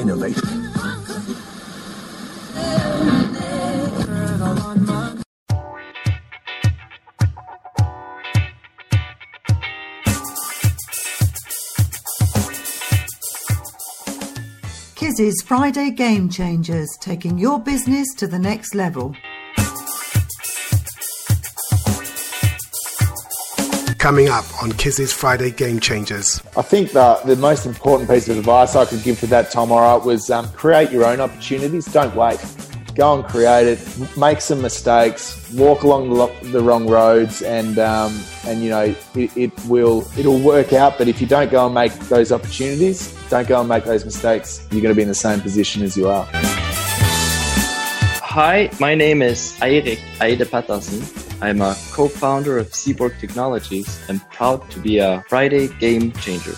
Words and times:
innovate. 0.00 0.36
Kizzi's 14.96 15.42
Friday 15.42 15.90
Game 15.90 16.30
Changers, 16.30 16.88
taking 17.00 17.36
your 17.36 17.58
business 17.60 18.06
to 18.16 18.26
the 18.26 18.38
next 18.38 18.74
level. 18.74 19.14
Coming 24.00 24.30
up 24.30 24.46
on 24.62 24.72
Kizzi's 24.72 25.12
Friday 25.12 25.50
Game 25.50 25.78
Changers. 25.78 26.42
I 26.56 26.62
think 26.62 26.92
the, 26.92 27.20
the 27.26 27.36
most 27.36 27.66
important 27.66 28.08
piece 28.08 28.30
of 28.30 28.38
advice 28.38 28.74
I 28.74 28.86
could 28.86 29.02
give 29.02 29.20
to 29.20 29.26
that, 29.26 29.50
Tom 29.50 29.68
Allwright, 29.68 30.06
was 30.06 30.30
um, 30.30 30.48
create 30.52 30.90
your 30.90 31.04
own 31.04 31.20
opportunities. 31.20 31.84
Don't 31.84 32.16
wait 32.16 32.42
go 32.94 33.14
and 33.14 33.24
create 33.24 33.66
it, 33.66 34.16
make 34.16 34.40
some 34.40 34.60
mistakes, 34.60 35.52
walk 35.52 35.82
along 35.84 36.08
the, 36.08 36.48
the 36.50 36.60
wrong 36.60 36.88
roads, 36.88 37.42
and 37.42 37.78
um, 37.78 38.18
and 38.46 38.62
you 38.62 38.70
know 38.70 38.94
it, 39.14 39.36
it, 39.36 39.66
will 39.66 40.06
it'll 40.18 40.40
work 40.40 40.72
out. 40.72 40.96
But 40.96 41.06
if 41.06 41.20
you 41.20 41.26
don't 41.26 41.50
go 41.50 41.66
and 41.66 41.74
make 41.74 41.92
those 42.08 42.32
opportunities, 42.32 43.14
don't 43.28 43.46
go 43.46 43.60
and 43.60 43.68
make 43.68 43.84
those 43.84 44.04
mistakes, 44.06 44.66
you're 44.70 44.80
going 44.80 44.94
to 44.94 44.96
be 44.96 45.02
in 45.02 45.08
the 45.08 45.14
same 45.14 45.42
position 45.42 45.82
as 45.82 45.94
you 45.94 46.08
are. 46.08 46.26
Hi, 48.22 48.70
my 48.80 48.94
name 48.94 49.20
is 49.20 49.54
Eirik 49.60 50.00
Eide 50.20 50.46
Pettersen. 50.46 51.29
I'm 51.42 51.62
a 51.62 51.74
co-founder 51.92 52.58
of 52.58 52.68
Seaborg 52.68 53.18
Technologies 53.18 53.98
and 54.10 54.20
proud 54.28 54.70
to 54.72 54.78
be 54.78 54.98
a 54.98 55.24
Friday 55.26 55.68
game 55.68 56.12
changer. 56.12 56.52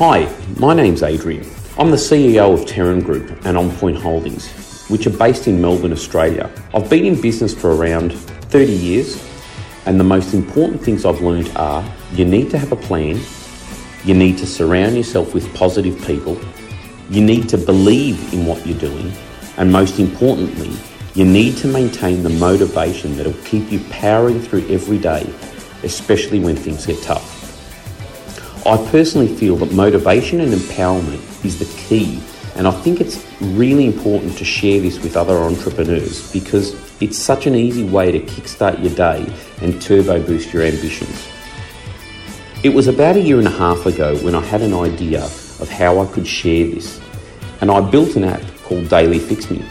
Hi, 0.00 0.28
my 0.58 0.74
name's 0.74 1.04
Adrian. 1.04 1.48
I'm 1.78 1.92
the 1.92 1.96
CEO 1.96 2.52
of 2.52 2.66
Terran 2.66 3.02
Group 3.02 3.30
and 3.46 3.56
OnPoint 3.56 3.98
Holdings, 3.98 4.50
which 4.88 5.06
are 5.06 5.16
based 5.16 5.46
in 5.46 5.60
Melbourne, 5.60 5.92
Australia. 5.92 6.50
I've 6.74 6.90
been 6.90 7.06
in 7.06 7.20
business 7.20 7.54
for 7.54 7.76
around 7.76 8.12
30 8.12 8.72
years, 8.72 9.24
and 9.86 10.00
the 10.00 10.04
most 10.04 10.34
important 10.34 10.82
things 10.82 11.04
I've 11.04 11.20
learned 11.20 11.52
are 11.54 11.84
you 12.14 12.24
need 12.24 12.50
to 12.50 12.58
have 12.58 12.72
a 12.72 12.76
plan, 12.76 13.20
you 14.04 14.14
need 14.14 14.38
to 14.38 14.46
surround 14.46 14.96
yourself 14.96 15.34
with 15.34 15.54
positive 15.54 16.04
people, 16.04 16.36
you 17.08 17.22
need 17.22 17.48
to 17.50 17.58
believe 17.58 18.34
in 18.34 18.44
what 18.44 18.66
you're 18.66 18.78
doing, 18.78 19.12
and 19.60 19.70
most 19.70 19.98
importantly, 19.98 20.74
you 21.14 21.26
need 21.26 21.54
to 21.58 21.68
maintain 21.68 22.22
the 22.22 22.30
motivation 22.30 23.14
that'll 23.14 23.34
keep 23.44 23.70
you 23.70 23.78
powering 23.90 24.40
through 24.40 24.66
every 24.70 24.96
day, 24.96 25.30
especially 25.82 26.40
when 26.40 26.56
things 26.56 26.86
get 26.86 27.00
tough. 27.02 27.36
I 28.66 28.78
personally 28.90 29.28
feel 29.28 29.56
that 29.56 29.70
motivation 29.72 30.40
and 30.40 30.50
empowerment 30.54 31.44
is 31.44 31.58
the 31.58 31.66
key, 31.78 32.22
and 32.56 32.66
I 32.66 32.70
think 32.70 33.02
it's 33.02 33.22
really 33.42 33.84
important 33.84 34.38
to 34.38 34.46
share 34.46 34.80
this 34.80 34.98
with 35.02 35.14
other 35.14 35.36
entrepreneurs 35.36 36.32
because 36.32 36.74
it's 37.02 37.18
such 37.18 37.46
an 37.46 37.54
easy 37.54 37.84
way 37.84 38.10
to 38.12 38.20
kickstart 38.20 38.82
your 38.82 38.94
day 38.94 39.30
and 39.60 39.80
turbo 39.82 40.22
boost 40.22 40.54
your 40.54 40.62
ambitions. 40.62 41.28
It 42.64 42.70
was 42.70 42.88
about 42.88 43.16
a 43.16 43.20
year 43.20 43.36
and 43.36 43.46
a 43.46 43.50
half 43.50 43.84
ago 43.84 44.16
when 44.24 44.34
I 44.34 44.40
had 44.40 44.62
an 44.62 44.72
idea 44.72 45.22
of 45.22 45.68
how 45.68 46.00
I 46.00 46.06
could 46.06 46.26
share 46.26 46.66
this, 46.66 46.98
and 47.60 47.70
I 47.70 47.82
built 47.82 48.16
an 48.16 48.24
app 48.24 48.40
called 48.70 48.88
Daily 48.88 49.18
Fix 49.18 49.50
Me. 49.50 49.64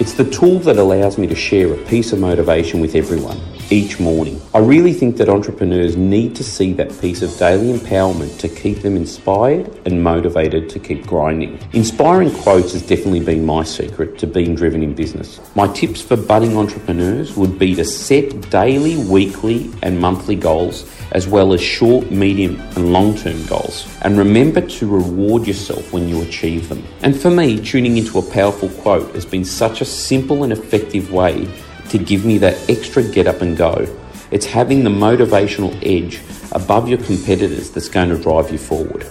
It's 0.00 0.14
the 0.14 0.28
tool 0.28 0.58
that 0.60 0.76
allows 0.76 1.18
me 1.18 1.28
to 1.28 1.36
share 1.36 1.72
a 1.72 1.76
piece 1.86 2.12
of 2.12 2.18
motivation 2.18 2.80
with 2.80 2.96
everyone 2.96 3.40
each 3.72 3.98
morning. 3.98 4.38
I 4.54 4.58
really 4.58 4.92
think 4.92 5.16
that 5.16 5.30
entrepreneurs 5.30 5.96
need 5.96 6.36
to 6.36 6.44
see 6.44 6.74
that 6.74 7.00
piece 7.00 7.22
of 7.22 7.36
daily 7.38 7.72
empowerment 7.72 8.38
to 8.40 8.48
keep 8.48 8.82
them 8.82 8.96
inspired 8.96 9.66
and 9.86 10.04
motivated 10.04 10.68
to 10.70 10.78
keep 10.78 11.06
grinding. 11.06 11.58
Inspiring 11.72 12.30
quotes 12.30 12.74
has 12.74 12.82
definitely 12.82 13.20
been 13.20 13.46
my 13.46 13.62
secret 13.64 14.18
to 14.18 14.26
being 14.26 14.54
driven 14.54 14.82
in 14.82 14.94
business. 14.94 15.40
My 15.56 15.66
tips 15.72 16.02
for 16.02 16.16
budding 16.16 16.56
entrepreneurs 16.56 17.34
would 17.34 17.58
be 17.58 17.74
to 17.76 17.84
set 17.84 18.50
daily, 18.50 18.96
weekly, 19.06 19.72
and 19.82 19.98
monthly 19.98 20.36
goals 20.36 20.88
as 21.12 21.26
well 21.26 21.52
as 21.52 21.60
short, 21.60 22.10
medium, 22.10 22.60
and 22.76 22.92
long 22.92 23.16
term 23.16 23.44
goals. 23.46 23.86
And 24.02 24.18
remember 24.18 24.60
to 24.60 24.86
reward 24.86 25.46
yourself 25.46 25.92
when 25.92 26.08
you 26.08 26.22
achieve 26.22 26.68
them. 26.68 26.84
And 27.02 27.18
for 27.18 27.30
me, 27.30 27.62
tuning 27.62 27.96
into 27.96 28.18
a 28.18 28.22
powerful 28.22 28.68
quote 28.68 29.14
has 29.14 29.24
been 29.24 29.44
such 29.44 29.80
a 29.80 29.84
simple 29.84 30.42
and 30.42 30.52
effective 30.52 31.12
way 31.12 31.48
to 31.92 31.98
give 31.98 32.24
me 32.24 32.38
that 32.38 32.68
extra 32.68 33.02
get 33.02 33.26
up 33.26 33.42
and 33.42 33.56
go. 33.56 33.86
It's 34.30 34.46
having 34.46 34.82
the 34.82 34.90
motivational 34.90 35.78
edge 35.82 36.22
above 36.52 36.88
your 36.88 36.98
competitors 36.98 37.70
that's 37.70 37.88
going 37.88 38.08
to 38.08 38.16
drive 38.16 38.50
you 38.50 38.58
forward. 38.58 39.06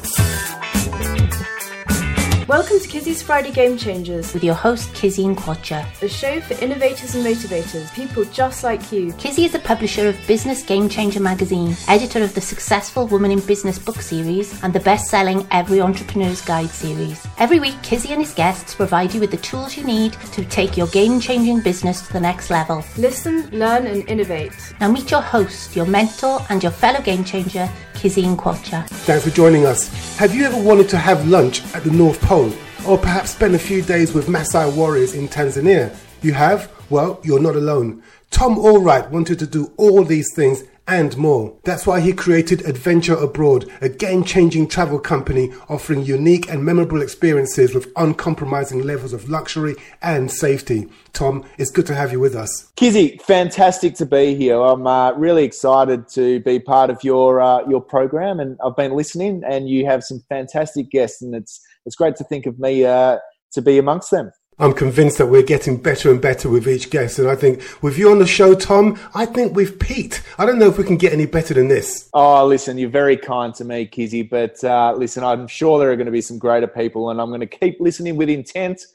Welcome 2.52 2.82
to 2.82 2.88
Kizzi's 2.90 3.22
Friday 3.22 3.52
Game 3.52 3.78
Changers 3.78 4.34
with 4.34 4.44
your 4.44 4.56
host 4.56 4.90
Kizzi 4.90 5.24
Nkwocha, 5.34 5.86
a 6.02 6.10
show 6.10 6.42
for 6.42 6.62
innovators 6.62 7.16
and 7.16 7.26
motivators, 7.26 7.94
people 7.94 8.26
just 8.26 8.66
like 8.66 8.92
you. 8.92 9.14
Kizzi 9.14 9.46
is 9.46 9.56
a 9.56 9.60
publisher 9.60 10.10
of 10.10 10.18
Business 10.28 10.62
Game 10.62 10.90
Changer 10.90 11.22
magazine, 11.22 11.78
editor 11.88 12.22
of 12.22 12.36
the 12.36 12.42
successful 12.42 13.08
Woman 13.08 13.32
in 13.32 13.40
Business 13.40 13.80
book 13.80 14.02
series, 14.02 14.62
and 14.64 14.74
the 14.74 14.82
best-selling 14.82 15.48
Every 15.52 15.80
Entrepreneur's 15.80 16.42
Guide 16.42 16.70
series. 16.70 17.26
Every 17.38 17.62
week, 17.62 17.76
Kizzi 17.84 18.10
and 18.10 18.20
his 18.20 18.34
guests 18.34 18.76
provide 18.76 19.14
you 19.14 19.22
with 19.22 19.32
the 19.32 19.38
tools 19.38 19.78
you 19.78 19.86
need 19.86 20.12
to 20.34 20.44
take 20.44 20.76
your 20.76 20.88
game-changing 20.88 21.62
business 21.62 22.06
to 22.06 22.12
the 22.12 22.20
next 22.20 22.50
level. 22.50 22.84
Listen, 22.98 23.50
learn, 23.52 23.88
and 23.88 24.04
innovate. 24.10 24.52
Now 24.82 24.92
meet 24.92 25.10
your 25.10 25.22
host, 25.22 25.74
your 25.74 25.86
mentor, 25.86 26.46
and 26.50 26.62
your 26.62 26.74
fellow 26.74 27.00
game 27.00 27.24
changer, 27.24 27.70
Kizzi 27.94 28.24
Nkwocha. 28.36 28.86
Thanks 29.06 29.24
for 29.24 29.30
joining 29.30 29.66
us. 29.66 29.88
Have 30.18 30.36
you 30.36 30.44
ever 30.44 30.62
wanted 30.62 30.90
to 30.90 30.98
have 30.98 31.28
lunch 31.30 31.64
at 31.74 31.86
the 31.86 31.92
North 31.92 32.20
Pole? 32.20 32.41
Or 32.88 32.98
perhaps 32.98 33.32
spend 33.32 33.56
a 33.56 33.60
few 33.60 33.82
days 33.82 34.14
with 34.14 34.28
Maasai 34.28 34.76
warriors 34.76 35.14
in 35.14 35.28
Tanzania? 35.28 35.96
You 36.22 36.34
have? 36.34 36.72
Well, 36.90 37.20
you're 37.24 37.42
not 37.42 37.56
alone. 37.56 38.02
Tom 38.32 38.56
Allwright 38.56 39.10
wanted 39.10 39.40
to 39.40 39.48
do 39.48 39.72
all 39.78 40.04
these 40.04 40.34
things 40.36 40.64
and 40.88 41.16
more. 41.18 41.56
That's 41.64 41.88
why 41.88 42.02
he 42.02 42.12
created 42.12 42.66
Adventure 42.66 43.16
Abroad, 43.16 43.70
a 43.82 43.88
game 43.88 44.24
changing 44.24 44.68
travel 44.68 45.00
company 45.00 45.52
offering 45.70 46.04
unique 46.04 46.50
and 46.50 46.66
memorable 46.66 47.02
experiences 47.02 47.74
with 47.74 47.92
uncompromising 47.96 48.84
levels 48.84 49.14
of 49.14 49.30
luxury 49.30 49.76
and 50.02 50.30
safety. 50.32 50.90
Tom, 51.14 51.46
it's 51.58 51.72
good 51.72 51.86
to 51.86 51.96
have 51.96 52.12
you 52.12 52.20
with 52.20 52.36
us. 52.36 52.72
Kizzi, 52.76 53.22
fantastic 53.22 53.96
to 53.96 54.06
be 54.06 54.36
here. 54.36 54.60
I'm 54.60 54.86
uh, 54.88 55.14
really 55.14 55.44
excited 55.44 56.08
to 56.10 56.40
be 56.42 56.60
part 56.60 56.90
of 56.90 57.04
your 57.04 57.42
uh, 57.42 57.68
your 57.70 57.82
program, 57.82 58.40
and 58.40 58.58
I've 58.64 58.76
been 58.76 58.94
listening, 58.94 59.44
and 59.46 59.70
you 59.70 59.86
have 59.86 60.04
some 60.04 60.24
fantastic 60.30 60.90
guests, 60.90 61.22
and 61.22 61.36
it's 61.36 61.62
it's 61.86 61.96
great 61.96 62.16
to 62.18 62.24
think 62.24 62.46
of 62.46 62.60
me 62.60 62.86
uh, 62.86 63.18
to 63.54 63.62
be 63.62 63.78
amongst 63.78 64.12
them. 64.12 64.32
I'm 64.60 64.74
convinced 64.74 65.18
that 65.18 65.26
we're 65.26 65.42
getting 65.42 65.82
better 65.82 66.12
and 66.12 66.22
better 66.22 66.48
with 66.48 66.68
each 66.68 66.92
guest. 66.92 67.18
And 67.18 67.28
I 67.28 67.36
think 67.36 67.64
with 67.82 67.98
you 67.98 68.12
on 68.12 68.20
the 68.20 68.28
show, 68.28 68.54
Tom, 68.54 69.00
I 69.16 69.26
think 69.26 69.56
we've 69.56 69.80
peaked. 69.80 70.22
I 70.38 70.46
don't 70.46 70.60
know 70.60 70.68
if 70.68 70.78
we 70.78 70.84
can 70.84 70.98
get 70.98 71.14
any 71.14 71.26
better 71.26 71.56
than 71.56 71.68
this. 71.68 72.10
Oh, 72.14 72.46
listen, 72.46 72.78
you're 72.78 72.90
very 72.90 73.18
kind 73.18 73.56
to 73.56 73.66
me, 73.66 73.88
Kizzi. 73.88 74.30
But 74.30 74.64
uh, 74.64 74.94
listen, 74.96 75.24
I'm 75.24 75.48
sure 75.48 75.80
there 75.80 75.92
are 75.92 75.96
going 75.96 76.06
to 76.06 76.12
be 76.12 76.22
some 76.22 76.38
greater 76.38 76.68
people, 76.68 77.10
and 77.10 77.20
I'm 77.20 77.30
going 77.30 77.40
to 77.40 77.48
keep 77.48 77.80
listening 77.80 78.18
with 78.18 78.30
intent 78.30 78.86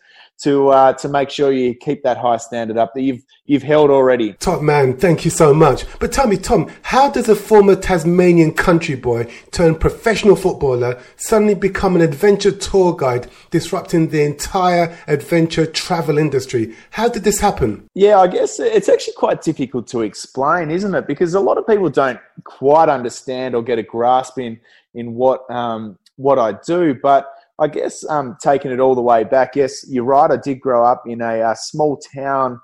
to 0.43 0.69
uh, 0.69 0.93
to 0.95 1.09
make 1.09 1.31
sure 1.31 1.53
you 1.53 1.75
keep 1.75 2.03
that 2.03 2.17
high 2.17 2.37
standard 2.37 2.77
up 2.77 2.95
that 2.95 3.03
you've 3.03 3.23
you've 3.47 3.63
held 3.63 3.91
already. 3.91 4.35
Top 4.35 4.61
man, 4.61 4.97
thank 4.97 5.25
you 5.25 5.31
so 5.31 5.55
much. 5.55 5.85
But 5.99 6.13
tell 6.13 6.27
me, 6.27 6.37
Tom, 6.37 6.71
how 6.83 7.11
does 7.11 7.29
a 7.29 7.37
former 7.37 7.77
Tasmanian 7.77 8.53
country 8.53 8.97
boy 8.97 9.31
turned 9.51 9.81
professional 9.81 10.37
footballer 10.37 11.01
suddenly 11.17 11.55
become 11.55 11.97
an 11.97 12.03
adventure 12.03 12.53
tour 12.53 12.95
guide, 12.95 13.29
disrupting 13.51 14.09
the 14.09 14.23
entire 14.23 14.97
adventure 15.07 15.67
travel 15.67 16.19
industry? 16.19 16.75
How 16.91 17.09
did 17.09 17.25
this 17.25 17.41
happen? 17.41 17.89
Yeah, 17.95 18.19
I 18.19 18.27
guess 18.27 18.61
it's 18.61 18.89
actually 18.89 19.15
quite 19.15 19.43
difficult 19.43 19.87
to 19.89 20.03
explain, 20.03 20.71
isn't 20.71 20.95
it? 20.95 21.07
Because 21.07 21.35
a 21.35 21.41
lot 21.41 21.59
of 21.59 21.67
people 21.67 21.89
don't 21.89 22.21
quite 22.45 22.89
understand 22.89 23.55
or 23.55 23.63
get 23.63 23.79
a 23.79 23.83
grasp 23.83 24.39
in 24.39 24.61
in 24.95 25.15
what 25.15 25.49
um, 25.51 25.99
what 26.17 26.39
I 26.39 26.53
do, 26.53 26.95
but 26.95 27.36
I 27.59 27.69
guess 27.69 28.05
um, 28.09 28.37
taking 28.43 28.71
it 28.71 28.81
all 28.81 28.95
the 28.95 29.03
way 29.03 29.25
back, 29.25 29.57
yes, 29.57 29.85
you're 29.89 30.05
right. 30.05 30.31
I 30.31 30.37
did 30.37 30.61
grow 30.61 30.85
up 30.85 31.05
in 31.07 31.23
a, 31.23 31.41
a 31.41 31.57
small 31.57 31.99
town 32.15 32.61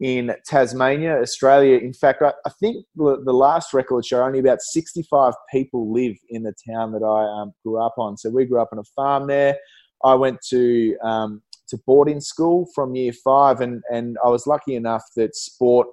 in 0.00 0.34
Tasmania, 0.46 1.20
Australia. 1.20 1.78
In 1.78 1.92
fact, 1.92 2.22
I, 2.22 2.32
I, 2.44 2.50
think 2.58 2.84
the 2.96 3.32
last 3.32 3.72
record 3.72 4.04
show 4.04 4.24
only 4.24 4.40
about 4.40 4.60
65 4.60 5.34
people 5.52 5.92
live 5.92 6.16
in 6.28 6.42
the 6.42 6.54
town 6.68 6.90
that 6.92 7.04
I 7.04 7.42
um, 7.42 7.52
grew 7.64 7.80
up 7.80 7.94
on. 7.98 8.16
So 8.16 8.30
we 8.30 8.44
grew 8.44 8.60
up 8.60 8.70
on 8.72 8.78
a 8.78 8.84
farm 8.96 9.28
there. 9.28 9.56
I 10.02 10.14
went 10.14 10.38
to 10.48 10.96
um, 11.04 11.42
to 11.68 11.78
boarding 11.86 12.20
school 12.20 12.68
from 12.74 12.96
year 12.96 13.12
five, 13.24 13.60
and 13.60 13.82
and 13.92 14.16
I 14.24 14.28
was 14.28 14.46
lucky 14.46 14.74
enough 14.74 15.04
that 15.14 15.36
sport 15.36 15.86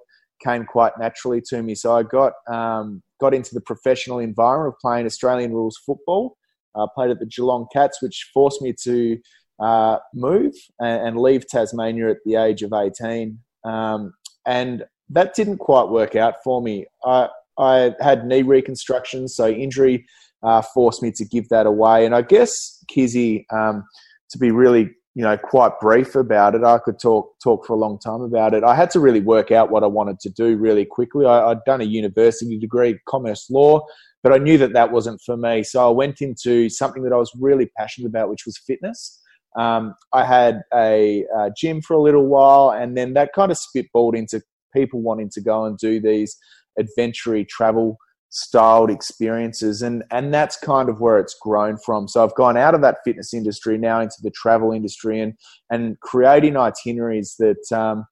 came 0.43 0.65
quite 0.65 0.93
naturally 0.99 1.41
to 1.49 1.61
me. 1.61 1.75
So 1.75 1.95
I 1.95 2.01
got 2.01 2.33
um, 2.51 3.03
got 3.21 3.35
into 3.35 3.53
the 3.53 3.61
professional 3.61 4.17
environment 4.17 4.73
of 4.73 4.79
playing 4.79 5.05
Australian 5.05 5.53
rules 5.53 5.77
football. 5.85 6.35
I 6.75 6.85
played 6.93 7.11
at 7.11 7.19
the 7.19 7.25
Geelong 7.25 7.67
Cats, 7.73 8.01
which 8.01 8.29
forced 8.33 8.61
me 8.61 8.73
to 8.83 9.17
uh, 9.59 9.97
move 10.13 10.53
and, 10.79 11.07
and, 11.07 11.19
leave 11.19 11.45
Tasmania 11.47 12.09
at 12.09 12.17
the 12.25 12.35
age 12.35 12.63
of 12.63 12.71
18. 12.71 13.37
Um, 13.65 14.13
and 14.45 14.85
that 15.09 15.33
didn't 15.33 15.57
quite 15.57 15.89
work 15.89 16.15
out 16.15 16.35
for 16.43 16.61
me. 16.61 16.85
I, 17.03 17.27
I 17.57 17.93
had 17.99 18.25
knee 18.25 18.41
reconstruction, 18.41 19.27
so 19.27 19.49
injury 19.49 20.05
uh, 20.43 20.61
forced 20.61 21.03
me 21.03 21.11
to 21.11 21.25
give 21.25 21.49
that 21.49 21.65
away. 21.65 22.05
And 22.05 22.15
I 22.15 22.21
guess 22.21 22.83
Kizzi, 22.89 23.45
um, 23.51 23.83
to 24.29 24.37
be 24.37 24.51
really 24.51 24.91
you 25.15 25.23
know 25.23 25.37
quite 25.37 25.77
brief 25.81 26.15
about 26.15 26.55
it, 26.55 26.63
I 26.63 26.77
could 26.77 26.99
talk 26.99 27.33
talk 27.43 27.65
for 27.65 27.73
a 27.73 27.77
long 27.77 27.99
time 27.99 28.21
about 28.21 28.53
it. 28.53 28.63
I 28.63 28.75
had 28.75 28.89
to 28.91 28.99
really 28.99 29.19
work 29.19 29.51
out 29.51 29.71
what 29.71 29.83
I 29.83 29.87
wanted 29.87 30.19
to 30.21 30.29
do 30.29 30.55
really 30.55 30.85
quickly. 30.85 31.25
I, 31.25 31.51
I'd 31.51 31.63
done 31.65 31.81
a 31.81 31.85
university 31.85 32.57
degree, 32.57 32.97
commerce 33.07 33.49
law, 33.49 33.81
but 34.23 34.33
I 34.33 34.37
knew 34.37 34.57
that 34.57 34.73
that 34.73 34.91
wasn't 34.91 35.21
for 35.21 35.37
me. 35.37 35.63
So 35.63 35.87
I 35.87 35.91
went 35.91 36.21
into 36.21 36.69
something 36.69 37.03
that 37.03 37.13
I 37.13 37.17
was 37.17 37.31
really 37.39 37.69
passionate 37.77 38.07
about, 38.07 38.29
which 38.29 38.45
was 38.45 38.57
fitness. 38.57 39.19
Um, 39.57 39.95
I 40.13 40.25
had 40.25 40.61
a, 40.73 41.25
a, 41.35 41.49
gym 41.57 41.81
for 41.81 41.95
a 41.95 42.01
little 42.01 42.27
while, 42.27 42.69
and 42.69 42.95
then 42.95 43.13
that 43.13 43.33
kind 43.33 43.51
of 43.51 43.57
spitballed 43.57 44.15
into 44.15 44.41
people 44.75 45.01
wanting 45.01 45.29
to 45.31 45.41
go 45.41 45.65
and 45.65 45.77
do 45.77 45.99
these 45.99 46.37
adventure 46.77 47.43
travel 47.49 47.97
styled 48.31 48.91
experiences 48.91 49.81
and 49.81 50.03
and 50.11 50.31
that's 50.31 50.55
kind 50.55 50.87
of 50.87 51.01
where 51.01 51.17
it's 51.17 51.35
grown 51.41 51.77
from 51.83 52.07
so 52.07 52.23
i've 52.23 52.35
gone 52.35 52.55
out 52.55 52.75
of 52.75 52.81
that 52.81 52.97
fitness 53.03 53.33
industry 53.33 53.75
now 53.75 53.99
into 53.99 54.17
the 54.21 54.29
travel 54.29 54.71
industry 54.71 55.19
and 55.19 55.33
and 55.71 55.99
creating 56.01 56.55
itineraries 56.55 57.35
that 57.39 57.71
um, 57.75 58.05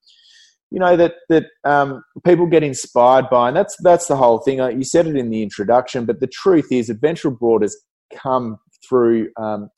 you 0.71 0.79
know 0.79 0.95
that 0.97 1.15
that 1.29 1.45
um, 1.63 2.03
people 2.25 2.45
get 2.45 2.63
inspired 2.63 3.29
by 3.29 3.47
and 3.47 3.57
that's 3.57 3.75
that's 3.83 4.07
the 4.07 4.15
whole 4.15 4.39
thing. 4.39 4.57
You 4.57 4.83
said 4.83 5.07
it 5.07 5.15
in 5.15 5.29
the 5.29 5.43
introduction 5.43 6.05
but 6.05 6.19
the 6.19 6.27
truth 6.27 6.67
is 6.71 6.89
adventure 6.89 7.29
abroad 7.29 7.61
has 7.61 7.75
come 8.13 8.57
through 8.87 9.29
um, 9.37 9.69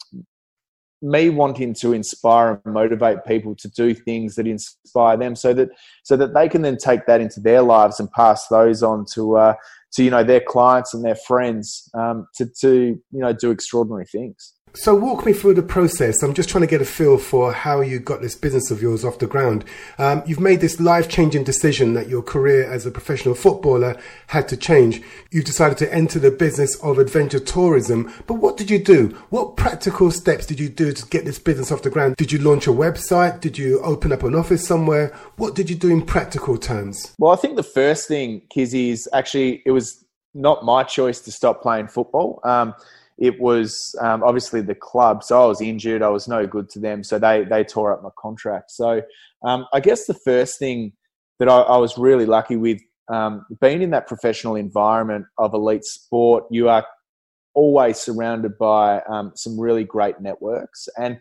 me 1.01 1.29
wanting 1.29 1.73
to 1.73 1.93
inspire 1.93 2.61
and 2.65 2.73
motivate 2.73 3.23
people 3.25 3.55
to 3.55 3.69
do 3.69 3.93
things 3.93 4.35
that 4.35 4.45
inspire 4.45 5.15
them 5.15 5.35
so 5.35 5.53
that 5.53 5.69
so 6.03 6.17
that 6.17 6.33
they 6.33 6.49
can 6.49 6.61
then 6.61 6.77
take 6.77 7.05
that 7.05 7.21
into 7.21 7.39
their 7.39 7.61
lives 7.61 7.99
and 7.99 8.11
pass 8.11 8.47
those 8.47 8.83
on 8.83 9.05
to 9.13 9.37
uh, 9.37 9.53
to 9.93 10.03
you 10.03 10.09
know 10.09 10.23
their 10.23 10.41
clients 10.41 10.93
and 10.93 11.03
their 11.03 11.15
friends 11.15 11.89
um, 11.93 12.27
to 12.35 12.45
to 12.59 12.99
you 13.11 13.19
know 13.19 13.31
do 13.31 13.51
extraordinary 13.51 14.05
things 14.05 14.55
so 14.73 14.95
walk 14.95 15.25
me 15.25 15.33
through 15.33 15.55
the 15.55 15.63
process. 15.63 16.21
I'm 16.23 16.33
just 16.33 16.49
trying 16.49 16.61
to 16.61 16.67
get 16.67 16.81
a 16.81 16.85
feel 16.85 17.17
for 17.17 17.51
how 17.51 17.81
you 17.81 17.99
got 17.99 18.21
this 18.21 18.35
business 18.35 18.71
of 18.71 18.81
yours 18.81 19.03
off 19.03 19.19
the 19.19 19.27
ground. 19.27 19.65
Um, 19.97 20.23
you've 20.25 20.39
made 20.39 20.61
this 20.61 20.79
life-changing 20.79 21.43
decision 21.43 21.93
that 21.93 22.07
your 22.07 22.21
career 22.21 22.69
as 22.69 22.85
a 22.85 22.91
professional 22.91 23.35
footballer 23.35 23.99
had 24.27 24.47
to 24.49 24.57
change. 24.57 25.01
You've 25.31 25.45
decided 25.45 25.77
to 25.79 25.93
enter 25.93 26.19
the 26.19 26.31
business 26.31 26.75
of 26.81 26.97
adventure 26.97 27.39
tourism. 27.39 28.11
But 28.27 28.35
what 28.35 28.57
did 28.57 28.69
you 28.69 28.79
do? 28.83 29.09
What 29.29 29.57
practical 29.57 30.11
steps 30.11 30.45
did 30.45 30.59
you 30.59 30.69
do 30.69 30.91
to 30.91 31.05
get 31.07 31.25
this 31.25 31.39
business 31.39 31.71
off 31.71 31.81
the 31.81 31.89
ground? 31.89 32.15
Did 32.17 32.31
you 32.31 32.39
launch 32.39 32.67
a 32.67 32.71
website? 32.71 33.41
Did 33.41 33.57
you 33.57 33.79
open 33.81 34.11
up 34.11 34.23
an 34.23 34.35
office 34.35 34.65
somewhere? 34.65 35.13
What 35.37 35.55
did 35.55 35.69
you 35.69 35.75
do 35.75 35.89
in 35.89 36.05
practical 36.05 36.57
terms? 36.57 37.13
Well, 37.17 37.31
I 37.31 37.35
think 37.35 37.55
the 37.55 37.63
first 37.63 38.07
thing, 38.07 38.43
Kizzi, 38.55 38.89
is 38.89 39.09
actually 39.13 39.63
it 39.65 39.71
was 39.71 40.05
not 40.33 40.63
my 40.63 40.83
choice 40.83 41.19
to 41.21 41.31
stop 41.31 41.61
playing 41.61 41.87
football. 41.87 42.39
Um, 42.43 42.73
it 43.19 43.39
was 43.39 43.95
um, 44.01 44.23
obviously 44.23 44.61
the 44.61 44.75
club. 44.75 45.23
So 45.23 45.43
I 45.43 45.45
was 45.45 45.61
injured. 45.61 46.01
I 46.01 46.09
was 46.09 46.27
no 46.27 46.47
good 46.47 46.69
to 46.69 46.79
them. 46.79 47.03
So 47.03 47.19
they 47.19 47.43
they 47.43 47.63
tore 47.63 47.93
up 47.93 48.01
my 48.01 48.09
contract. 48.17 48.71
So 48.71 49.01
um, 49.43 49.65
I 49.73 49.79
guess 49.79 50.05
the 50.05 50.13
first 50.13 50.57
thing 50.57 50.93
that 51.37 51.49
I, 51.49 51.59
I 51.59 51.77
was 51.77 51.97
really 51.97 52.25
lucky 52.25 52.55
with 52.55 52.81
um, 53.11 53.45
being 53.59 53.81
in 53.81 53.89
that 53.91 54.07
professional 54.07 54.55
environment 54.55 55.25
of 55.37 55.53
elite 55.53 55.83
sport, 55.83 56.45
you 56.49 56.69
are 56.69 56.85
always 57.53 57.97
surrounded 57.97 58.57
by 58.57 59.01
um, 59.01 59.33
some 59.35 59.59
really 59.59 59.83
great 59.83 60.21
networks 60.21 60.87
and 60.97 61.19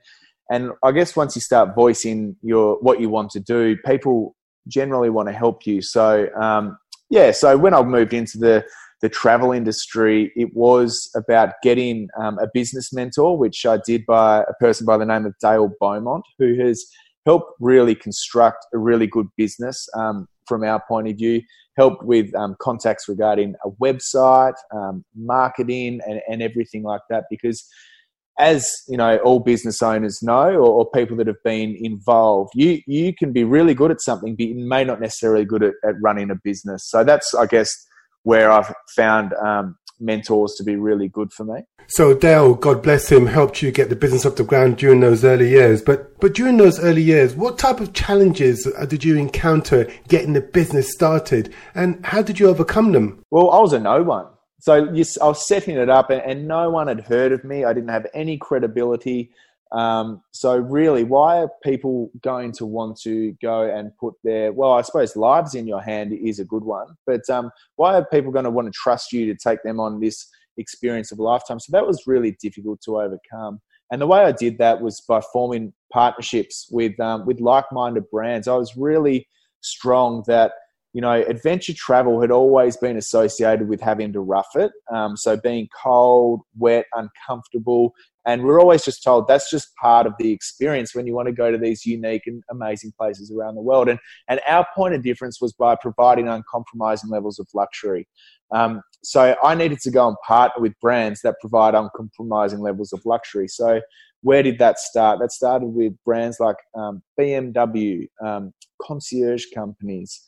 and 0.50 0.70
I 0.82 0.92
guess 0.92 1.14
once 1.14 1.36
you 1.36 1.42
start 1.42 1.74
voicing 1.74 2.36
your 2.42 2.78
what 2.80 3.00
you 3.00 3.10
want 3.10 3.30
to 3.32 3.40
do, 3.40 3.76
people 3.84 4.34
generally 4.66 5.10
want 5.10 5.28
to 5.28 5.34
help 5.34 5.66
you. 5.66 5.82
So 5.82 6.28
um, 6.40 6.78
yeah, 7.10 7.32
so 7.32 7.56
when 7.56 7.74
I 7.74 7.82
moved 7.82 8.14
into 8.14 8.38
the 8.38 8.64
the 9.00 9.08
travel 9.08 9.52
industry, 9.52 10.32
it 10.34 10.54
was 10.54 11.10
about 11.14 11.54
getting 11.62 12.08
um, 12.20 12.38
a 12.38 12.48
business 12.52 12.92
mentor, 12.92 13.38
which 13.38 13.64
I 13.64 13.78
did 13.86 14.04
by 14.06 14.40
a 14.40 14.54
person 14.60 14.86
by 14.86 14.96
the 14.96 15.06
name 15.06 15.24
of 15.24 15.34
Dale 15.40 15.70
Beaumont, 15.80 16.24
who 16.38 16.58
has 16.60 16.84
helped 17.24 17.52
really 17.60 17.94
construct 17.94 18.66
a 18.74 18.78
really 18.78 19.06
good 19.06 19.28
business 19.36 19.88
um, 19.94 20.26
from 20.46 20.64
our 20.64 20.82
point 20.88 21.08
of 21.08 21.16
view, 21.16 21.42
helped 21.76 22.02
with 22.02 22.34
um, 22.34 22.56
contacts 22.60 23.08
regarding 23.08 23.54
a 23.64 23.70
website, 23.82 24.54
um, 24.74 25.04
marketing, 25.14 26.00
and, 26.06 26.20
and 26.28 26.42
everything 26.42 26.82
like 26.82 27.02
that. 27.10 27.24
Because 27.30 27.68
as 28.38 28.82
you 28.88 28.96
know, 28.96 29.18
all 29.18 29.40
business 29.40 29.82
owners 29.82 30.22
know, 30.22 30.50
or, 30.54 30.70
or, 30.70 30.90
people 30.90 31.16
that 31.16 31.26
have 31.26 31.42
been 31.44 31.76
involved, 31.80 32.52
you 32.54 32.80
you 32.86 33.12
can 33.12 33.32
be 33.32 33.44
really 33.44 33.74
good 33.74 33.90
at 33.90 34.00
something, 34.00 34.36
but 34.36 34.46
you 34.46 34.54
may 34.54 34.84
not 34.84 35.00
necessarily 35.00 35.44
good 35.44 35.62
at, 35.62 35.74
at 35.86 35.94
running 36.00 36.30
a 36.30 36.36
business. 36.36 36.88
So 36.88 37.04
that's, 37.04 37.34
I 37.34 37.46
guess, 37.46 37.87
where 38.28 38.50
I've 38.50 38.70
found 38.94 39.32
um, 39.42 39.78
mentors 40.00 40.52
to 40.56 40.62
be 40.62 40.76
really 40.76 41.08
good 41.08 41.32
for 41.32 41.44
me. 41.44 41.60
So 41.86 42.14
Dale, 42.14 42.52
God 42.52 42.82
bless 42.82 43.10
him, 43.10 43.24
helped 43.24 43.62
you 43.62 43.72
get 43.72 43.88
the 43.88 43.96
business 43.96 44.26
off 44.26 44.36
the 44.36 44.44
ground 44.44 44.76
during 44.76 45.00
those 45.00 45.24
early 45.24 45.48
years. 45.48 45.80
But 45.80 46.20
but 46.20 46.34
during 46.34 46.58
those 46.58 46.78
early 46.78 47.00
years, 47.00 47.34
what 47.34 47.58
type 47.58 47.80
of 47.80 47.94
challenges 47.94 48.66
uh, 48.66 48.84
did 48.84 49.02
you 49.02 49.16
encounter 49.16 49.90
getting 50.08 50.34
the 50.34 50.42
business 50.42 50.92
started, 50.92 51.54
and 51.74 52.04
how 52.04 52.20
did 52.20 52.38
you 52.38 52.50
overcome 52.50 52.92
them? 52.92 53.24
Well, 53.30 53.50
I 53.50 53.60
was 53.60 53.72
a 53.72 53.80
no 53.80 54.02
one. 54.02 54.26
So 54.60 54.74
I 54.74 55.26
was 55.26 55.48
setting 55.48 55.78
it 55.78 55.88
up, 55.88 56.10
and 56.10 56.46
no 56.46 56.68
one 56.68 56.88
had 56.88 57.00
heard 57.00 57.32
of 57.32 57.44
me. 57.44 57.64
I 57.64 57.72
didn't 57.72 57.88
have 57.88 58.06
any 58.12 58.36
credibility. 58.36 59.30
Um, 59.72 60.22
so 60.32 60.56
really, 60.56 61.04
why 61.04 61.38
are 61.38 61.50
people 61.62 62.10
going 62.22 62.52
to 62.52 62.66
want 62.66 62.98
to 63.02 63.32
go 63.42 63.62
and 63.62 63.90
put 63.98 64.14
their 64.24 64.52
well, 64.52 64.72
I 64.72 64.82
suppose 64.82 65.16
lives 65.16 65.54
in 65.54 65.66
your 65.66 65.82
hand 65.82 66.12
is 66.12 66.38
a 66.38 66.44
good 66.44 66.64
one, 66.64 66.88
but 67.06 67.28
um, 67.28 67.50
why 67.76 67.94
are 67.94 68.04
people 68.06 68.32
going 68.32 68.44
to 68.44 68.50
want 68.50 68.66
to 68.66 68.72
trust 68.72 69.12
you 69.12 69.26
to 69.26 69.38
take 69.38 69.62
them 69.62 69.78
on 69.78 70.00
this 70.00 70.28
experience 70.56 71.12
of 71.12 71.18
a 71.18 71.22
lifetime? 71.22 71.60
So 71.60 71.70
that 71.72 71.86
was 71.86 72.06
really 72.06 72.36
difficult 72.40 72.80
to 72.82 73.00
overcome. 73.00 73.60
And 73.90 74.00
the 74.00 74.06
way 74.06 74.20
I 74.20 74.32
did 74.32 74.58
that 74.58 74.80
was 74.80 75.00
by 75.00 75.20
forming 75.32 75.72
partnerships 75.92 76.68
with 76.70 76.98
um, 77.00 77.26
with 77.26 77.40
like-minded 77.40 78.10
brands. 78.10 78.48
I 78.48 78.54
was 78.54 78.76
really 78.76 79.26
strong 79.60 80.22
that 80.26 80.52
you 80.92 81.00
know 81.00 81.12
adventure 81.12 81.74
travel 81.74 82.20
had 82.20 82.30
always 82.30 82.76
been 82.76 82.96
associated 82.96 83.68
with 83.68 83.80
having 83.80 84.12
to 84.12 84.20
rough 84.20 84.54
it. 84.54 84.72
Um, 84.92 85.16
so 85.16 85.36
being 85.36 85.68
cold, 85.82 86.40
wet, 86.56 86.86
uncomfortable, 86.94 87.92
and 88.28 88.42
we're 88.42 88.60
always 88.60 88.84
just 88.84 89.02
told 89.02 89.26
that's 89.26 89.50
just 89.50 89.74
part 89.76 90.06
of 90.06 90.12
the 90.18 90.30
experience 90.30 90.94
when 90.94 91.06
you 91.06 91.14
want 91.14 91.28
to 91.28 91.32
go 91.32 91.50
to 91.50 91.56
these 91.56 91.86
unique 91.86 92.24
and 92.26 92.42
amazing 92.50 92.92
places 92.98 93.32
around 93.32 93.54
the 93.54 93.62
world. 93.62 93.88
And, 93.88 93.98
and 94.28 94.38
our 94.46 94.66
point 94.74 94.94
of 94.94 95.02
difference 95.02 95.40
was 95.40 95.54
by 95.54 95.76
providing 95.76 96.28
uncompromising 96.28 97.08
levels 97.08 97.38
of 97.38 97.48
luxury. 97.54 98.06
Um, 98.50 98.82
so 99.02 99.34
I 99.42 99.54
needed 99.54 99.80
to 99.80 99.90
go 99.90 100.08
and 100.08 100.16
partner 100.26 100.60
with 100.60 100.78
brands 100.78 101.22
that 101.22 101.36
provide 101.40 101.74
uncompromising 101.74 102.60
levels 102.60 102.92
of 102.92 103.00
luxury. 103.06 103.48
So 103.48 103.80
where 104.20 104.42
did 104.42 104.58
that 104.58 104.78
start? 104.78 105.20
That 105.20 105.32
started 105.32 105.68
with 105.68 105.94
brands 106.04 106.38
like 106.38 106.56
um, 106.74 107.02
BMW, 107.18 108.08
um, 108.22 108.52
concierge 108.82 109.46
companies, 109.54 110.22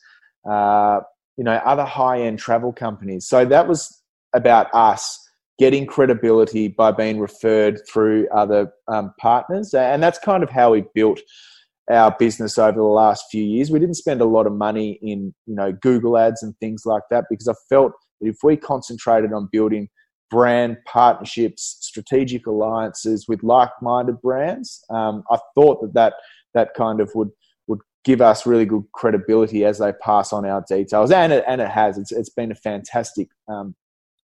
uh, 0.49 1.01
you 1.37 1.43
know, 1.43 1.53
other 1.63 1.85
high-end 1.85 2.39
travel 2.39 2.73
companies. 2.73 3.27
So 3.27 3.45
that 3.45 3.67
was 3.67 4.01
about 4.33 4.73
us 4.73 5.19
getting 5.59 5.85
credibility 5.85 6.67
by 6.67 6.91
being 6.91 7.19
referred 7.19 7.79
through 7.87 8.27
other 8.29 8.71
um, 8.87 9.13
partners. 9.19 9.73
And 9.73 10.01
that's 10.01 10.19
kind 10.19 10.43
of 10.43 10.49
how 10.49 10.71
we 10.71 10.83
built 10.95 11.19
our 11.89 12.15
business 12.17 12.57
over 12.57 12.77
the 12.77 12.83
last 12.83 13.25
few 13.29 13.43
years. 13.43 13.69
We 13.69 13.79
didn't 13.79 13.95
spend 13.95 14.21
a 14.21 14.25
lot 14.25 14.47
of 14.47 14.53
money 14.53 14.97
in, 15.01 15.33
you 15.45 15.55
know, 15.55 15.71
Google 15.71 16.17
ads 16.17 16.41
and 16.41 16.57
things 16.59 16.83
like 16.85 17.03
that 17.11 17.25
because 17.29 17.47
I 17.47 17.53
felt 17.69 17.93
that 18.21 18.29
if 18.29 18.37
we 18.43 18.55
concentrated 18.55 19.33
on 19.33 19.49
building 19.51 19.89
brand 20.29 20.77
partnerships, 20.85 21.77
strategic 21.81 22.47
alliances 22.47 23.25
with 23.27 23.43
like-minded 23.43 24.21
brands, 24.21 24.83
um, 24.89 25.23
I 25.29 25.37
thought 25.53 25.81
that, 25.81 25.93
that 25.93 26.13
that 26.53 26.73
kind 26.73 27.01
of 27.01 27.11
would 27.13 27.29
would 27.67 27.79
give 28.03 28.21
us 28.21 28.45
really 28.45 28.65
good 28.65 28.83
credibility 28.93 29.65
as 29.65 29.77
they 29.79 29.91
pass 29.93 30.33
on 30.33 30.45
our 30.45 30.63
details, 30.67 31.11
and 31.11 31.33
it, 31.33 31.43
and 31.47 31.61
it 31.61 31.69
has. 31.69 31.97
It's, 31.97 32.11
it's 32.11 32.29
been 32.29 32.51
a 32.51 32.55
fantastic 32.55 33.29
um, 33.47 33.75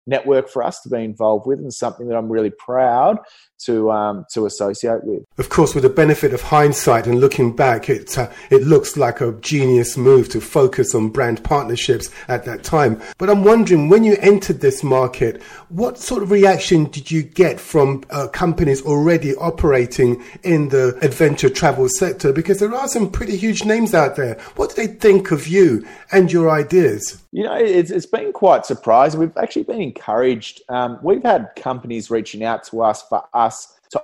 network 0.06 0.48
for 0.48 0.62
us 0.62 0.80
to 0.82 0.88
be 0.88 1.02
involved 1.02 1.46
with 1.46 1.58
and 1.58 1.72
something 1.72 2.08
that 2.08 2.16
I'm 2.16 2.30
really 2.30 2.50
proud 2.50 3.18
to 3.64 3.90
um, 3.90 4.26
to 4.32 4.46
associate 4.46 5.02
with. 5.02 5.24
Of 5.38 5.48
course, 5.48 5.74
with 5.74 5.82
the 5.82 5.90
benefit 5.90 6.32
of 6.34 6.42
hindsight 6.42 7.06
and 7.06 7.20
looking 7.20 7.54
back, 7.54 7.88
it 7.88 8.16
uh, 8.16 8.30
it 8.50 8.62
looks 8.62 8.96
like 8.96 9.20
a 9.20 9.32
genius 9.40 9.96
move 9.96 10.28
to 10.30 10.40
focus 10.40 10.94
on 10.94 11.08
brand 11.08 11.42
partnerships 11.42 12.10
at 12.28 12.44
that 12.44 12.62
time. 12.62 13.00
But 13.18 13.30
I'm 13.30 13.44
wondering, 13.44 13.88
when 13.88 14.04
you 14.04 14.16
entered 14.20 14.60
this 14.60 14.82
market, 14.82 15.42
what 15.68 15.98
sort 15.98 16.22
of 16.22 16.30
reaction 16.30 16.84
did 16.84 17.10
you 17.10 17.22
get 17.22 17.58
from 17.58 18.04
uh, 18.10 18.28
companies 18.28 18.82
already 18.82 19.34
operating 19.36 20.22
in 20.42 20.68
the 20.68 20.98
adventure 21.02 21.50
travel 21.50 21.88
sector? 21.88 22.32
Because 22.32 22.60
there 22.60 22.74
are 22.74 22.88
some 22.88 23.10
pretty 23.10 23.36
huge 23.36 23.64
names 23.64 23.94
out 23.94 24.16
there. 24.16 24.34
What 24.56 24.74
do 24.74 24.86
they 24.86 24.92
think 24.92 25.30
of 25.30 25.46
you 25.46 25.86
and 26.12 26.30
your 26.30 26.50
ideas? 26.50 27.22
You 27.32 27.44
know, 27.44 27.54
it's, 27.54 27.90
it's 27.90 28.06
been 28.06 28.32
quite 28.32 28.64
surprising. 28.64 29.20
We've 29.20 29.36
actually 29.36 29.64
been 29.64 29.92
encouraged. 29.96 30.62
Um, 30.68 30.98
we've 31.02 31.22
had 31.22 31.48
companies 31.56 32.10
reaching 32.10 32.44
out 32.44 32.64
to 32.64 32.82
us 32.82 33.02
for 33.08 33.22
us 33.34 33.78
to 33.90 34.02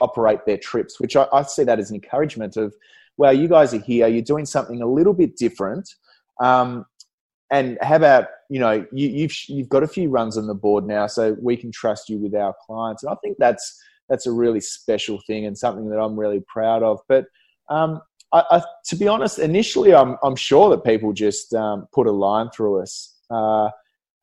operate 0.00 0.44
their 0.46 0.58
trips, 0.58 1.00
which 1.00 1.16
I, 1.16 1.26
I 1.32 1.42
see 1.42 1.64
that 1.64 1.78
as 1.78 1.90
an 1.90 1.96
encouragement 1.96 2.56
of, 2.56 2.74
well, 3.16 3.32
you 3.32 3.48
guys 3.48 3.74
are 3.74 3.80
here, 3.80 4.08
you're 4.08 4.22
doing 4.22 4.46
something 4.46 4.80
a 4.82 4.86
little 4.86 5.14
bit 5.14 5.36
different. 5.36 5.88
Um, 6.40 6.86
and 7.50 7.76
how 7.82 7.96
about 7.96 8.28
you 8.48 8.58
know 8.58 8.86
you, 8.92 9.08
you've 9.08 9.34
you've 9.46 9.68
got 9.68 9.82
a 9.82 9.86
few 9.86 10.08
runs 10.08 10.38
on 10.38 10.46
the 10.46 10.54
board 10.54 10.86
now, 10.86 11.06
so 11.06 11.36
we 11.40 11.54
can 11.54 11.70
trust 11.70 12.08
you 12.08 12.16
with 12.16 12.34
our 12.34 12.54
clients, 12.66 13.02
and 13.02 13.12
I 13.12 13.16
think 13.22 13.36
that's 13.38 13.78
that's 14.08 14.26
a 14.26 14.32
really 14.32 14.60
special 14.60 15.20
thing 15.26 15.44
and 15.44 15.56
something 15.56 15.90
that 15.90 16.00
I'm 16.00 16.18
really 16.18 16.42
proud 16.48 16.82
of. 16.82 17.00
But 17.08 17.26
um, 17.68 18.00
I, 18.32 18.42
I, 18.50 18.62
to 18.86 18.96
be 18.96 19.06
honest, 19.06 19.38
initially 19.38 19.94
I'm 19.94 20.16
I'm 20.22 20.34
sure 20.34 20.70
that 20.70 20.82
people 20.82 21.12
just 21.12 21.52
um, 21.52 21.88
put 21.92 22.06
a 22.06 22.10
line 22.10 22.48
through 22.56 22.80
us, 22.80 23.18
uh, 23.30 23.68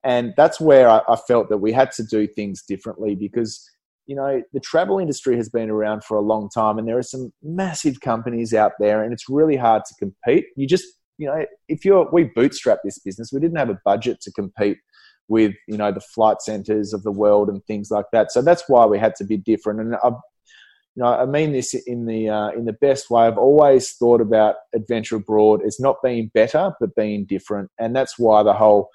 and 0.04 0.34
that's 0.38 0.60
where 0.60 0.90
I, 0.90 1.02
I 1.08 1.16
felt 1.16 1.50
that 1.50 1.58
we 1.58 1.72
had 1.72 1.92
to 1.94 2.04
do 2.04 2.28
things 2.28 2.64
differently 2.64 3.16
because 3.16 3.70
you 4.10 4.16
know, 4.16 4.42
the 4.54 4.60
travel 4.60 4.98
industry 4.98 5.38
has 5.38 5.50
been 5.50 5.70
around 5.70 6.04
for 6.04 6.18
a 6.18 6.22
long 6.22 6.50
time 6.50 6.80
and 6.80 6.88
there 6.88 6.98
are 6.98 7.04
some 7.04 7.32
massive 7.44 8.02
companies 8.02 8.56
out 8.56 8.72
there 8.80 9.04
and 9.04 9.14
it's 9.14 9.30
really 9.30 9.56
hard 9.56 9.84
to 9.86 9.94
compete. 10.00 10.46
You 10.56 10.66
just, 10.66 10.86
you 11.20 11.28
know, 11.28 11.46
if 11.68 11.86
you're, 11.86 12.10
we 12.12 12.24
bootstrap 12.24 12.80
this 12.84 12.98
business, 12.98 13.30
we 13.32 13.40
didn't 13.40 13.60
have 13.60 13.70
a 13.70 13.80
budget 13.86 14.20
to 14.22 14.32
compete 14.32 14.80
with, 15.28 15.54
you 15.68 15.78
know, 15.78 15.92
the 15.92 16.02
flight 16.02 16.42
centers 16.42 16.92
of 16.92 17.04
the 17.04 17.12
world 17.12 17.50
and 17.50 17.64
things 17.66 17.92
like 17.92 18.08
that. 18.12 18.32
So 18.32 18.42
that's 18.42 18.64
why 18.68 18.88
we 18.88 18.98
had 18.98 19.14
to 19.18 19.26
be 19.26 19.38
different. 19.38 19.80
And 19.80 19.96
I, 20.04 20.08
you 20.08 21.04
know, 21.04 21.14
I 21.14 21.28
mean 21.28 21.52
this 21.52 21.76
in 21.76 22.08
the, 22.08 22.30
uh, 22.30 22.50
in 22.50 22.66
the 22.66 22.74
best 22.74 23.12
way. 23.12 23.28
I've 23.28 23.38
always 23.38 23.92
thought 23.92 24.22
about 24.22 24.56
adventure 24.74 25.18
abroad 25.18 25.62
as 25.64 25.80
not 25.80 25.98
being 26.04 26.32
better, 26.34 26.72
but 26.80 26.96
being 26.96 27.26
different. 27.26 27.70
And 27.80 27.96
that's 27.96 28.18
why 28.18 28.42
the 28.42 28.54
whole 28.54 28.90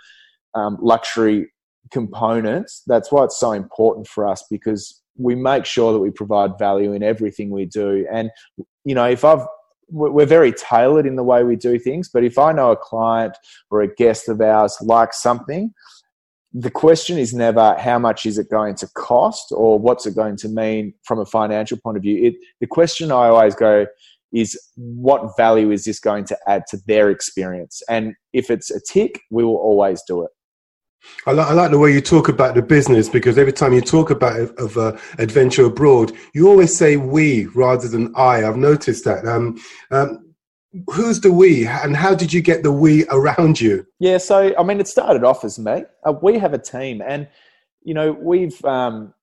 um, 0.54 0.78
luxury 0.80 1.52
components, 1.90 2.82
that's 2.86 3.12
why 3.12 3.24
it's 3.24 3.38
so 3.38 3.52
important 3.52 4.08
for 4.08 4.26
us 4.26 4.44
because 4.50 5.02
we 5.16 5.34
make 5.34 5.64
sure 5.64 5.92
that 5.92 6.00
we 6.00 6.10
provide 6.10 6.58
value 6.58 6.92
in 6.92 7.02
everything 7.02 7.50
we 7.50 7.66
do. 7.66 8.06
And, 8.12 8.30
you 8.84 8.94
know, 8.94 9.04
if 9.04 9.24
I've, 9.24 9.46
we're 9.88 10.26
very 10.26 10.52
tailored 10.52 11.06
in 11.06 11.16
the 11.16 11.22
way 11.22 11.44
we 11.44 11.56
do 11.56 11.78
things, 11.78 12.08
but 12.12 12.24
if 12.24 12.38
I 12.38 12.52
know 12.52 12.72
a 12.72 12.76
client 12.76 13.36
or 13.70 13.82
a 13.82 13.94
guest 13.94 14.28
of 14.28 14.40
ours 14.40 14.76
likes 14.80 15.22
something, 15.22 15.72
the 16.52 16.70
question 16.70 17.18
is 17.18 17.34
never 17.34 17.76
how 17.78 17.98
much 17.98 18.26
is 18.26 18.38
it 18.38 18.48
going 18.48 18.76
to 18.76 18.88
cost 18.94 19.46
or 19.50 19.78
what's 19.78 20.06
it 20.06 20.14
going 20.14 20.36
to 20.36 20.48
mean 20.48 20.94
from 21.02 21.18
a 21.18 21.26
financial 21.26 21.76
point 21.78 21.96
of 21.96 22.02
view. 22.02 22.28
It, 22.28 22.34
the 22.60 22.66
question 22.66 23.10
I 23.10 23.28
always 23.28 23.54
go 23.54 23.86
is 24.32 24.58
what 24.76 25.36
value 25.36 25.70
is 25.70 25.84
this 25.84 26.00
going 26.00 26.24
to 26.26 26.38
add 26.48 26.64
to 26.68 26.78
their 26.86 27.10
experience? 27.10 27.82
And 27.88 28.14
if 28.32 28.50
it's 28.50 28.70
a 28.70 28.80
tick, 28.80 29.20
we 29.30 29.44
will 29.44 29.56
always 29.56 30.02
do 30.06 30.22
it. 30.22 30.30
I 31.26 31.32
like, 31.32 31.46
I 31.46 31.52
like 31.52 31.70
the 31.70 31.78
way 31.78 31.92
you 31.92 32.00
talk 32.00 32.28
about 32.28 32.54
the 32.54 32.62
business 32.62 33.08
because 33.08 33.38
every 33.38 33.52
time 33.52 33.72
you 33.72 33.80
talk 33.80 34.10
about 34.10 34.38
it, 34.38 34.58
of 34.58 34.76
uh, 34.76 34.96
adventure 35.18 35.64
abroad, 35.64 36.12
you 36.34 36.48
always 36.48 36.76
say 36.76 36.96
we 36.96 37.46
rather 37.46 37.88
than 37.88 38.14
I. 38.14 38.44
I've 38.44 38.56
noticed 38.56 39.04
that. 39.04 39.26
Um, 39.26 39.58
um, 39.90 40.34
who's 40.92 41.20
the 41.20 41.32
we, 41.32 41.66
and 41.66 41.96
how 41.96 42.14
did 42.14 42.32
you 42.32 42.42
get 42.42 42.62
the 42.62 42.72
we 42.72 43.06
around 43.08 43.60
you? 43.60 43.86
Yeah, 44.00 44.18
so 44.18 44.54
I 44.58 44.62
mean, 44.62 44.80
it 44.80 44.88
started 44.88 45.24
off 45.24 45.44
as 45.44 45.58
me. 45.58 45.84
Uh, 46.04 46.12
we 46.22 46.38
have 46.38 46.52
a 46.52 46.58
team, 46.58 47.02
and 47.06 47.28
you 47.82 47.94
know, 47.94 48.12
we've. 48.12 48.62
Um, 48.64 49.14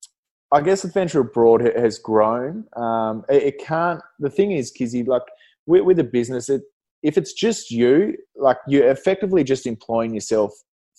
I 0.54 0.60
guess 0.60 0.84
adventure 0.84 1.22
abroad 1.22 1.62
has 1.62 1.98
grown. 1.98 2.66
Um, 2.76 3.24
it, 3.30 3.44
it, 3.44 3.60
can't. 3.60 4.02
The 4.20 4.30
thing 4.30 4.52
is, 4.52 4.70
Kizzy, 4.70 5.02
like 5.02 5.22
with, 5.66 5.84
with 5.84 6.00
a 6.00 6.04
business, 6.04 6.50
it 6.50 6.64
if 7.04 7.18
it's 7.18 7.34
just 7.34 7.72
you, 7.72 8.18
like 8.36 8.58
you're 8.68 8.90
effectively 8.90 9.44
just 9.44 9.66
employing 9.66 10.14
yourself 10.14 10.52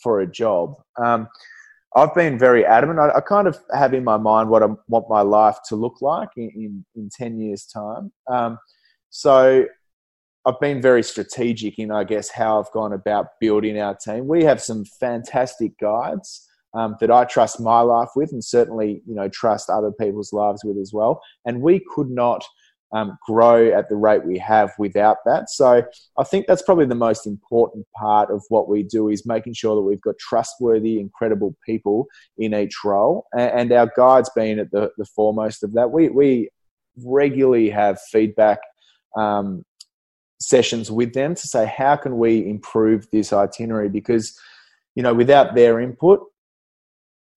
for 0.03 0.21
a 0.21 0.27
job. 0.27 0.75
Um, 1.03 1.29
I've 1.95 2.15
been 2.15 2.39
very 2.39 2.65
adamant. 2.65 2.99
I, 2.99 3.11
I, 3.17 3.21
kind 3.21 3.47
of 3.47 3.59
have 3.75 3.93
in 3.93 4.03
my 4.03 4.17
mind 4.17 4.49
what 4.49 4.63
I 4.63 4.69
want 4.89 5.11
my 5.11 5.21
life 5.21 5.59
to 5.69 5.77
look 5.77 6.01
like 6.01 6.31
in, 6.37 6.51
in, 6.55 6.85
in 6.97 7.11
10 7.11 7.39
years' 7.39 7.67
time. 7.67 8.11
Um, 8.31 8.59
so 9.11 9.67
I've 10.47 10.61
been 10.61 10.81
very 10.81 11.03
strategic 11.03 11.79
in, 11.79 11.91
I 11.91 12.05
guess, 12.05 12.31
how 12.31 12.59
I've 12.59 12.73
gone 12.73 12.95
about 12.95 13.27
building 13.41 13.79
our 13.79 13.95
team. 13.95 14.27
We 14.27 14.43
have 14.45 14.63
some 14.63 14.85
fantastic 14.87 15.79
guides 15.79 16.49
um, 16.73 16.97
that 17.01 17.11
I 17.11 17.25
trust 17.25 17.61
my 17.61 17.81
life 17.81 18.09
with, 18.17 18.33
and 18.33 18.43
certainly, 18.43 19.03
you 19.07 19.15
know, 19.15 19.29
trust 19.29 19.69
other 19.69 19.93
people's 19.93 20.33
lives 20.33 20.65
with 20.65 20.79
as 20.79 20.93
well. 20.95 21.21
And 21.45 21.61
we 21.61 21.83
could 21.95 22.09
not– 22.09 22.43
um, 22.93 23.19
grow 23.27 23.69
at 23.69 23.89
the 23.89 23.97
rate 23.97 24.25
we 24.25 24.39
have 24.39 24.73
without 24.79 25.19
that. 25.25 25.49
So 25.51 25.83
I 26.19 26.25
think 26.25 26.47
that's 26.47 26.63
probably 26.63 26.87
the 26.87 26.95
most 26.95 27.27
important 27.27 27.87
part 27.97 28.31
of 28.31 28.45
what 28.49 28.69
we 28.69 28.83
do 28.83 29.09
is 29.09 29.25
making 29.27 29.55
sure 29.55 29.75
that 29.75 29.83
we've 29.83 30.01
got 30.01 30.19
trustworthy, 30.19 31.01
incredible 31.01 31.57
people 31.65 32.07
in 32.37 32.55
each 32.55 32.85
role, 32.85 33.27
and, 33.37 33.73
our 33.73 33.91
guides 33.97 34.31
being 34.37 34.59
at 34.59 34.71
the, 34.71 34.91
the 34.99 35.07
foremost 35.17 35.63
of 35.63 35.73
that. 35.73 35.91
We 35.91 36.11
we 36.11 36.51
regularly 37.05 37.71
have 37.71 38.01
feedback. 38.11 38.59
Um, 39.17 39.65
sessions 40.41 40.91
with 40.91 41.13
them 41.15 41.35
to 41.37 41.47
say 41.47 41.65
how 41.67 41.95
can 41.95 42.19
we 42.19 42.49
improve 42.49 43.07
this 43.13 43.33
itinerary 43.33 43.89
because 43.89 44.37
you 44.97 45.03
know 45.03 45.15
without 45.15 45.55
their 45.55 45.81
input 45.81 46.21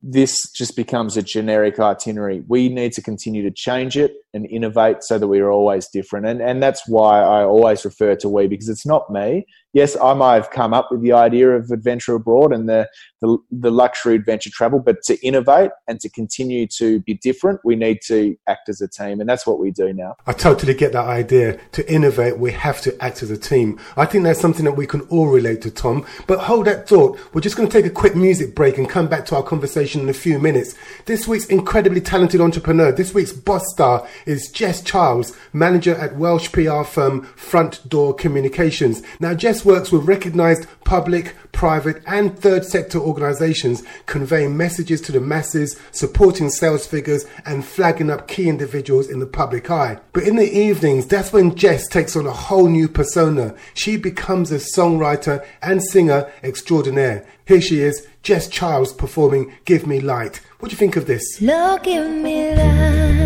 this 0.01 0.51
just 0.51 0.75
becomes 0.75 1.17
a 1.17 1.21
generic 1.21 1.79
itinerary. 1.79 2.43
We 2.47 2.69
need 2.69 2.93
to 2.93 3.01
continue 3.01 3.41
to 3.43 3.51
change 3.51 3.97
it 3.97 4.13
and 4.33 4.45
innovate 4.45 4.97
so 5.01 5.17
that 5.17 5.27
we 5.27 5.39
are 5.39 5.51
always 5.51 5.87
different. 5.87 6.27
And, 6.27 6.41
and 6.41 6.61
that's 6.61 6.87
why 6.87 7.21
I 7.21 7.43
always 7.43 7.83
refer 7.85 8.15
to 8.17 8.29
we 8.29 8.47
because 8.47 8.69
it's 8.69 8.85
not 8.85 9.09
me. 9.09 9.47
Yes, 9.75 9.97
I 10.01 10.13
might 10.13 10.35
have 10.35 10.51
come 10.51 10.73
up 10.73 10.89
with 10.89 11.01
the 11.01 11.11
idea 11.11 11.49
of 11.49 11.69
adventure 11.69 12.15
abroad 12.15 12.53
and 12.53 12.69
the, 12.69 12.87
the, 13.19 13.37
the 13.51 13.69
luxury 13.69 14.15
adventure 14.15 14.49
travel, 14.49 14.79
but 14.79 15.03
to 15.03 15.19
innovate 15.21 15.71
and 15.89 15.99
to 15.99 16.09
continue 16.09 16.65
to 16.77 17.01
be 17.01 17.15
different, 17.15 17.59
we 17.65 17.75
need 17.75 17.99
to 18.07 18.37
act 18.47 18.69
as 18.69 18.79
a 18.79 18.87
team. 18.87 19.19
And 19.19 19.27
that's 19.27 19.45
what 19.45 19.59
we 19.59 19.71
do 19.71 19.91
now. 19.91 20.15
I 20.27 20.31
totally 20.31 20.75
get 20.75 20.93
that 20.93 21.03
idea. 21.03 21.59
To 21.73 21.91
innovate, 21.91 22.39
we 22.39 22.53
have 22.53 22.79
to 22.83 23.03
act 23.03 23.21
as 23.21 23.29
a 23.29 23.37
team. 23.37 23.77
I 23.97 24.05
think 24.05 24.23
that's 24.23 24.39
something 24.39 24.63
that 24.63 24.77
we 24.77 24.87
can 24.87 25.01
all 25.09 25.27
relate 25.27 25.61
to, 25.63 25.71
Tom. 25.71 26.05
But 26.25 26.39
hold 26.39 26.67
that 26.67 26.87
thought. 26.87 27.19
We're 27.33 27.41
just 27.41 27.57
going 27.57 27.67
to 27.67 27.73
take 27.73 27.85
a 27.85 27.93
quick 27.93 28.15
music 28.15 28.55
break 28.55 28.77
and 28.77 28.89
come 28.89 29.09
back 29.09 29.25
to 29.25 29.35
our 29.35 29.43
conversation 29.43 29.99
in 29.99 30.07
a 30.07 30.13
few 30.13 30.39
minutes. 30.39 30.73
This 31.03 31.27
week's 31.27 31.47
incredibly 31.47 31.99
talented 31.99 32.39
entrepreneur, 32.39 32.93
this 32.93 33.13
week's 33.13 33.33
boss 33.33 33.69
star 33.73 34.07
is 34.25 34.49
Jess 34.49 34.81
Charles, 34.81 35.35
manager 35.51 35.95
at 35.95 36.15
Welsh 36.15 36.49
PR 36.53 36.83
firm 36.83 37.23
Front 37.35 37.89
Door 37.89 38.13
Communications. 38.13 39.03
Now, 39.19 39.33
Jess 39.33 39.64
works 39.65 39.91
with 39.91 40.07
recognized 40.07 40.67
public, 40.83 41.35
private, 41.51 42.01
and 42.05 42.37
third 42.37 42.63
sector 42.63 42.99
organizations, 42.99 43.83
conveying 44.05 44.55
messages 44.55 45.01
to 45.01 45.11
the 45.11 45.19
masses, 45.19 45.79
supporting 45.91 46.49
sales 46.49 46.85
figures, 46.85 47.25
and 47.45 47.65
flagging 47.65 48.09
up 48.09 48.27
key 48.27 48.47
individuals 48.47 49.09
in 49.09 49.19
the 49.19 49.25
public 49.25 49.69
eye. 49.71 49.99
But 50.13 50.23
in 50.23 50.35
the 50.35 50.57
evenings, 50.57 51.07
that's 51.07 51.33
when 51.33 51.55
Jess 51.55 51.87
takes 51.87 52.15
on 52.15 52.27
a 52.27 52.31
whole 52.31 52.67
new 52.67 52.87
persona. 52.87 53.55
She 53.73 53.97
becomes 53.97 54.51
a 54.51 54.55
songwriter 54.55 55.45
and 55.61 55.83
singer 55.83 56.31
extraordinaire. 56.43 57.25
Here 57.45 57.61
she 57.61 57.81
is, 57.81 58.07
Jess 58.23 58.47
Charles 58.47 58.93
performing 58.93 59.53
Give 59.65 59.85
Me 59.85 59.99
Light. 59.99 60.41
What 60.59 60.69
do 60.69 60.73
you 60.73 60.79
think 60.79 60.95
of 60.95 61.05
this? 61.05 61.41
Me 61.41 62.55
light, 62.55 63.19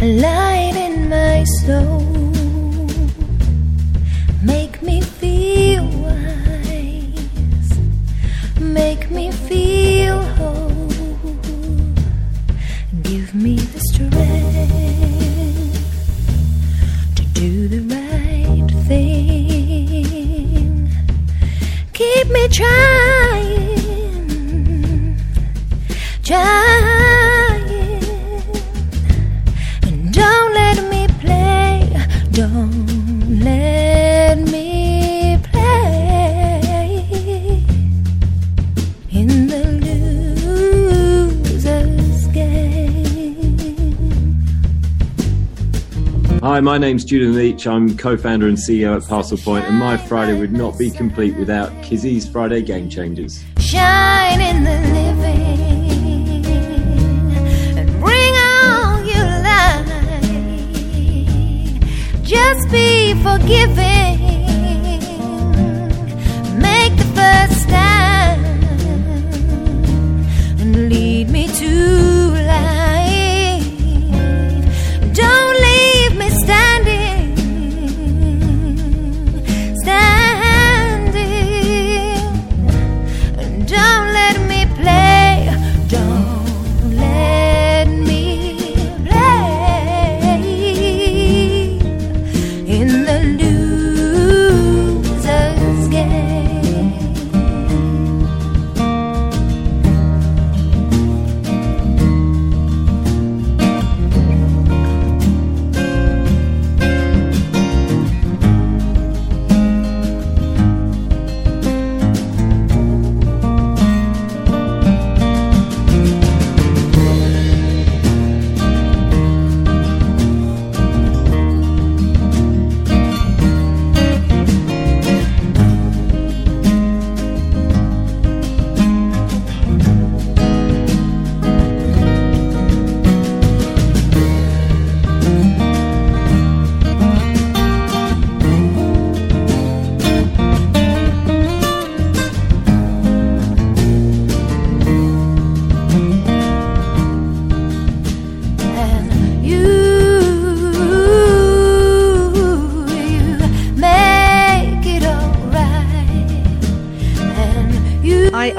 light 0.00 0.76
in 0.76 1.08
my 1.08 1.44
soul. 1.44 2.25
Make 8.76 9.10
me 9.10 9.30
feel 9.48 10.18
whole. 10.36 10.88
Give 13.08 13.34
me 13.34 13.56
the 13.74 13.80
strength 13.90 14.12
to 17.16 17.22
do 17.40 17.68
the 17.74 17.80
right 17.94 18.70
thing. 18.86 20.06
Keep 21.94 22.26
me 22.36 22.48
trying, 22.48 22.95
Hi, 46.56 46.60
my 46.60 46.78
name's 46.78 47.04
Julian 47.04 47.34
Leach. 47.34 47.66
I'm 47.66 47.98
co-founder 47.98 48.48
and 48.48 48.56
CEO 48.56 48.96
at 48.96 49.06
Parcel 49.06 49.36
Point, 49.36 49.66
and 49.66 49.76
my 49.76 49.98
Friday 49.98 50.32
would 50.32 50.52
not 50.52 50.78
be 50.78 50.90
complete 50.90 51.36
without 51.36 51.70
Kizzi's 51.82 52.26
Friday 52.26 52.62
Game 52.62 52.88
Changers. 52.88 53.44
Shine 53.58 54.40
in 54.40 54.64
the 54.64 54.80
living 54.94 56.46
and 57.76 57.90
bring 58.00 58.34
all 58.38 59.04
your 59.04 59.26
light. 59.44 59.84
Just 62.22 62.70
be 62.70 63.12
forgiving. 63.22 64.16
Make 66.58 66.96
the 66.96 67.04
first 67.14 67.64
stand 67.64 68.64
and 70.58 70.88
lead 70.88 71.28
me 71.28 71.48
to 71.48 72.35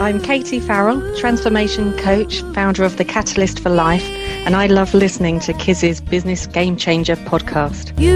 I'm 0.08 0.22
Katie 0.22 0.62
Farrell, 0.62 1.02
transformation 1.18 1.92
coach, 1.98 2.42
founder 2.54 2.86
of 2.86 2.96
the 2.96 3.04
Catalyst 3.04 3.60
for 3.60 3.68
Life, 3.70 4.06
and 4.46 4.56
I 4.56 4.68
love 4.68 4.94
listening 4.94 5.42
to 5.42 5.52
Kiz's 5.52 6.00
Business 6.00 6.48
Game 6.48 6.78
Changer 6.78 7.18
podcast. 7.18 7.92
You, 8.00 8.16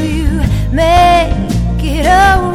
you 0.00 0.38
make 0.72 1.82
it 1.82 2.06
alright, 2.06 2.53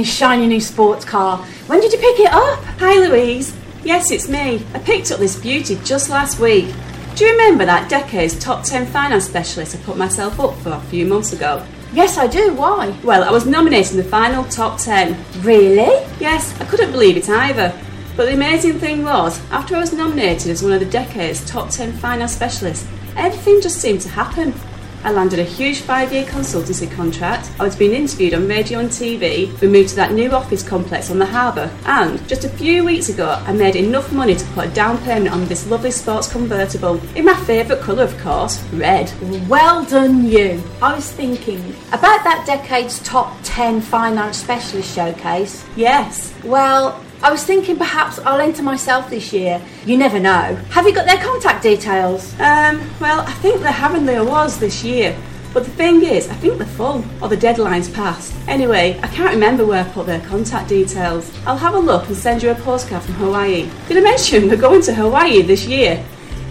this 0.00 0.16
shiny 0.16 0.46
new 0.46 0.60
sports 0.60 1.04
car. 1.04 1.36
When 1.66 1.80
did 1.80 1.92
you 1.92 1.98
pick 1.98 2.20
it 2.20 2.32
up? 2.32 2.58
Hi 2.78 3.06
Louise. 3.06 3.54
Yes, 3.84 4.10
it's 4.10 4.28
me. 4.28 4.64
I 4.72 4.78
picked 4.78 5.10
up 5.10 5.18
this 5.18 5.38
beauty 5.38 5.78
just 5.84 6.08
last 6.08 6.40
week. 6.40 6.74
Do 7.16 7.26
you 7.26 7.32
remember 7.32 7.66
that 7.66 7.90
decade's 7.90 8.38
top 8.38 8.64
10 8.64 8.86
finance 8.86 9.26
specialist 9.26 9.76
I 9.76 9.78
put 9.80 9.98
myself 9.98 10.40
up 10.40 10.56
for 10.60 10.70
a 10.70 10.80
few 10.80 11.04
months 11.04 11.34
ago? 11.34 11.66
Yes, 11.92 12.16
I 12.16 12.28
do. 12.28 12.54
Why? 12.54 12.96
Well, 13.04 13.24
I 13.24 13.30
was 13.30 13.44
nominated 13.44 13.92
in 13.92 13.98
the 13.98 14.04
final 14.04 14.44
top 14.44 14.78
10. 14.78 15.22
Really? 15.42 16.06
Yes, 16.18 16.58
I 16.60 16.64
couldn't 16.64 16.92
believe 16.92 17.18
it 17.18 17.28
either. 17.28 17.78
But 18.16 18.26
the 18.26 18.34
amazing 18.34 18.78
thing 18.78 19.04
was, 19.04 19.38
after 19.50 19.76
I 19.76 19.80
was 19.80 19.92
nominated 19.92 20.50
as 20.50 20.62
one 20.62 20.72
of 20.72 20.80
the 20.80 20.86
decade's 20.86 21.44
top 21.44 21.68
10 21.68 21.92
finance 21.92 22.32
specialists, 22.32 22.88
everything 23.16 23.60
just 23.60 23.82
seemed 23.82 24.00
to 24.00 24.08
happen. 24.08 24.54
I 25.02 25.12
landed 25.12 25.38
a 25.38 25.44
huge 25.44 25.80
five 25.80 26.12
year 26.12 26.24
consultancy 26.24 26.90
contract, 26.90 27.50
I 27.58 27.64
was 27.64 27.74
being 27.74 27.92
interviewed 27.92 28.34
on 28.34 28.46
radio 28.46 28.80
and 28.80 28.90
TV, 28.90 29.58
we 29.60 29.68
moved 29.68 29.90
to 29.90 29.96
that 29.96 30.12
new 30.12 30.30
office 30.30 30.62
complex 30.62 31.10
on 31.10 31.18
the 31.18 31.26
harbour, 31.26 31.70
and 31.86 32.26
just 32.28 32.44
a 32.44 32.50
few 32.50 32.84
weeks 32.84 33.08
ago, 33.08 33.42
I 33.46 33.52
made 33.52 33.76
enough 33.76 34.12
money 34.12 34.34
to 34.34 34.44
put 34.48 34.66
a 34.66 34.70
down 34.70 34.98
payment 34.98 35.32
on 35.32 35.46
this 35.46 35.66
lovely 35.66 35.90
sports 35.90 36.30
convertible. 36.30 37.00
In 37.16 37.24
my 37.24 37.34
favourite 37.44 37.82
colour, 37.82 38.02
of 38.02 38.18
course, 38.18 38.62
red. 38.74 39.10
Well 39.48 39.84
done, 39.86 40.26
you. 40.26 40.62
I 40.82 40.94
was 40.94 41.10
thinking 41.10 41.60
about 41.88 42.22
that 42.24 42.44
decade's 42.46 43.02
top 43.02 43.36
10 43.42 43.80
finance 43.80 44.36
specialist 44.36 44.94
showcase. 44.94 45.64
Yes. 45.76 46.34
Well, 46.44 47.02
I 47.22 47.30
was 47.30 47.44
thinking 47.44 47.76
perhaps 47.76 48.18
I'll 48.20 48.40
enter 48.40 48.62
myself 48.62 49.10
this 49.10 49.32
year. 49.32 49.60
You 49.84 49.98
never 49.98 50.18
know. 50.18 50.54
Have 50.70 50.86
you 50.86 50.94
got 50.94 51.06
their 51.06 51.22
contact 51.22 51.62
details? 51.62 52.32
Um, 52.40 52.80
well, 52.98 53.20
I 53.20 53.32
think 53.42 53.60
they're 53.60 53.70
having 53.72 54.06
the 54.06 54.20
awards 54.20 54.58
this 54.58 54.82
year. 54.82 55.14
But 55.52 55.64
the 55.64 55.70
thing 55.70 56.02
is, 56.02 56.28
I 56.28 56.34
think 56.34 56.58
they're 56.58 56.66
full, 56.66 57.04
or 57.20 57.28
the 57.28 57.36
deadline's 57.36 57.90
passed. 57.90 58.32
Anyway, 58.48 58.98
I 59.02 59.08
can't 59.08 59.34
remember 59.34 59.66
where 59.66 59.84
I 59.84 59.88
put 59.88 60.06
their 60.06 60.20
contact 60.20 60.68
details. 60.68 61.30
I'll 61.44 61.58
have 61.58 61.74
a 61.74 61.78
look 61.78 62.06
and 62.06 62.16
send 62.16 62.42
you 62.42 62.50
a 62.50 62.54
postcard 62.54 63.02
from 63.02 63.14
Hawaii. 63.14 63.68
Did 63.88 63.98
I 63.98 64.00
mention 64.00 64.48
we're 64.48 64.56
going 64.56 64.80
to 64.82 64.94
Hawaii 64.94 65.42
this 65.42 65.66
year? 65.66 66.02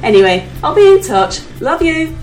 Anyway, 0.04 0.48
I'll 0.64 0.76
be 0.76 0.94
in 0.94 1.02
touch. 1.02 1.40
Love 1.62 1.82
you. 1.82 2.16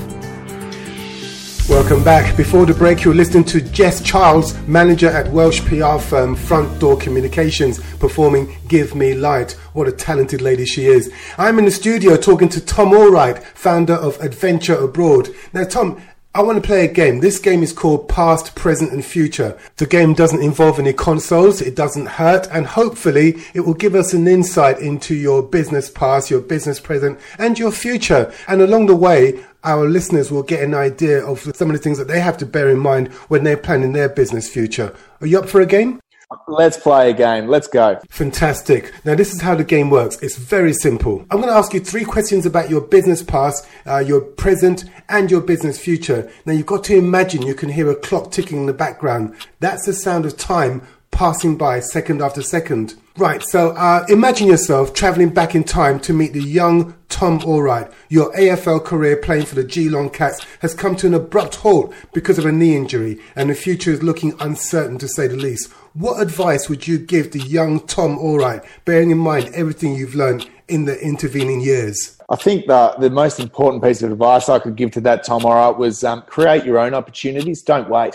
Welcome 1.70 2.02
back. 2.02 2.36
Before 2.36 2.66
the 2.66 2.74
break, 2.74 3.04
you're 3.04 3.14
listening 3.14 3.44
to 3.44 3.60
Jess 3.60 4.02
Childs, 4.02 4.58
manager 4.66 5.08
at 5.08 5.30
Welsh 5.30 5.60
PR 5.60 5.98
firm 5.98 6.34
Front 6.34 6.80
Door 6.80 6.96
Communications, 6.96 7.78
performing 7.98 8.56
Give 8.66 8.96
Me 8.96 9.14
Light. 9.14 9.52
What 9.72 9.86
a 9.86 9.92
talented 9.92 10.42
lady 10.42 10.66
she 10.66 10.86
is. 10.86 11.12
I'm 11.38 11.60
in 11.60 11.66
the 11.66 11.70
studio 11.70 12.16
talking 12.16 12.48
to 12.48 12.60
Tom 12.60 12.90
Allwright, 12.90 13.44
founder 13.44 13.94
of 13.94 14.20
Adventure 14.20 14.74
Abroad. 14.74 15.28
Now, 15.52 15.62
Tom, 15.62 16.02
I 16.32 16.42
want 16.42 16.62
to 16.62 16.66
play 16.66 16.84
a 16.84 16.92
game. 16.92 17.18
This 17.18 17.40
game 17.40 17.60
is 17.60 17.72
called 17.72 18.08
Past, 18.08 18.54
Present 18.54 18.92
and 18.92 19.04
Future. 19.04 19.58
The 19.78 19.86
game 19.86 20.14
doesn't 20.14 20.44
involve 20.44 20.78
any 20.78 20.92
consoles, 20.92 21.60
it 21.60 21.74
doesn't 21.74 22.06
hurt, 22.06 22.46
and 22.52 22.68
hopefully 22.68 23.42
it 23.52 23.62
will 23.62 23.74
give 23.74 23.96
us 23.96 24.14
an 24.14 24.28
insight 24.28 24.78
into 24.78 25.16
your 25.16 25.42
business 25.42 25.90
past, 25.90 26.30
your 26.30 26.40
business 26.40 26.78
present, 26.78 27.18
and 27.40 27.58
your 27.58 27.72
future. 27.72 28.32
And 28.46 28.62
along 28.62 28.86
the 28.86 28.94
way, 28.94 29.44
our 29.64 29.88
listeners 29.88 30.30
will 30.30 30.44
get 30.44 30.62
an 30.62 30.72
idea 30.72 31.18
of 31.18 31.40
some 31.56 31.68
of 31.68 31.76
the 31.76 31.82
things 31.82 31.98
that 31.98 32.06
they 32.06 32.20
have 32.20 32.38
to 32.38 32.46
bear 32.46 32.70
in 32.70 32.78
mind 32.78 33.08
when 33.26 33.42
they're 33.42 33.56
planning 33.56 33.92
their 33.92 34.08
business 34.08 34.48
future. 34.48 34.94
Are 35.20 35.26
you 35.26 35.40
up 35.40 35.48
for 35.48 35.60
a 35.60 35.66
game? 35.66 35.98
Let's 36.46 36.76
play 36.76 37.10
a 37.10 37.12
game. 37.12 37.48
Let's 37.48 37.66
go. 37.66 37.98
Fantastic. 38.08 38.92
Now, 39.04 39.16
this 39.16 39.34
is 39.34 39.40
how 39.40 39.56
the 39.56 39.64
game 39.64 39.90
works. 39.90 40.16
It's 40.22 40.36
very 40.36 40.72
simple. 40.72 41.26
I'm 41.28 41.38
going 41.38 41.48
to 41.48 41.58
ask 41.58 41.74
you 41.74 41.80
three 41.80 42.04
questions 42.04 42.46
about 42.46 42.70
your 42.70 42.80
business 42.80 43.20
past, 43.20 43.66
uh, 43.84 43.98
your 43.98 44.20
present, 44.20 44.84
and 45.08 45.28
your 45.28 45.40
business 45.40 45.80
future. 45.80 46.30
Now, 46.46 46.52
you've 46.52 46.66
got 46.66 46.84
to 46.84 46.96
imagine 46.96 47.42
you 47.42 47.54
can 47.54 47.68
hear 47.68 47.90
a 47.90 47.96
clock 47.96 48.30
ticking 48.30 48.58
in 48.58 48.66
the 48.66 48.72
background. 48.72 49.34
That's 49.58 49.86
the 49.86 49.92
sound 49.92 50.24
of 50.24 50.36
time 50.36 50.86
passing 51.10 51.56
by 51.56 51.80
second 51.80 52.22
after 52.22 52.42
second. 52.42 52.94
Right, 53.20 53.42
so 53.42 53.72
uh, 53.72 54.06
imagine 54.08 54.48
yourself 54.48 54.94
traveling 54.94 55.28
back 55.28 55.54
in 55.54 55.62
time 55.62 56.00
to 56.00 56.14
meet 56.14 56.32
the 56.32 56.42
young 56.42 56.94
Tom 57.10 57.38
Allwright. 57.40 57.92
Your 58.08 58.32
AFL 58.32 58.82
career 58.82 59.14
playing 59.18 59.44
for 59.44 59.56
the 59.56 59.62
Geelong 59.62 60.08
Cats 60.08 60.42
has 60.60 60.72
come 60.72 60.96
to 60.96 61.06
an 61.06 61.12
abrupt 61.12 61.56
halt 61.56 61.92
because 62.14 62.38
of 62.38 62.46
a 62.46 62.50
knee 62.50 62.74
injury, 62.74 63.20
and 63.36 63.50
the 63.50 63.54
future 63.54 63.90
is 63.90 64.02
looking 64.02 64.32
uncertain 64.40 64.96
to 64.96 65.06
say 65.06 65.26
the 65.26 65.36
least. 65.36 65.70
What 65.92 66.22
advice 66.22 66.70
would 66.70 66.88
you 66.88 66.96
give 66.98 67.32
the 67.32 67.40
young 67.40 67.80
Tom 67.86 68.16
Allwright, 68.18 68.64
bearing 68.86 69.10
in 69.10 69.18
mind 69.18 69.50
everything 69.52 69.94
you've 69.94 70.14
learned 70.14 70.48
in 70.68 70.86
the 70.86 70.98
intervening 70.98 71.60
years? 71.60 72.16
I 72.30 72.36
think 72.36 72.68
the, 72.68 72.94
the 72.98 73.10
most 73.10 73.38
important 73.38 73.84
piece 73.84 74.00
of 74.00 74.12
advice 74.12 74.48
I 74.48 74.60
could 74.60 74.76
give 74.76 74.92
to 74.92 75.00
that 75.02 75.24
Tom 75.24 75.42
Allwright 75.42 75.76
was 75.76 76.04
um, 76.04 76.22
create 76.22 76.64
your 76.64 76.78
own 76.78 76.94
opportunities. 76.94 77.60
Don't 77.60 77.90
wait. 77.90 78.14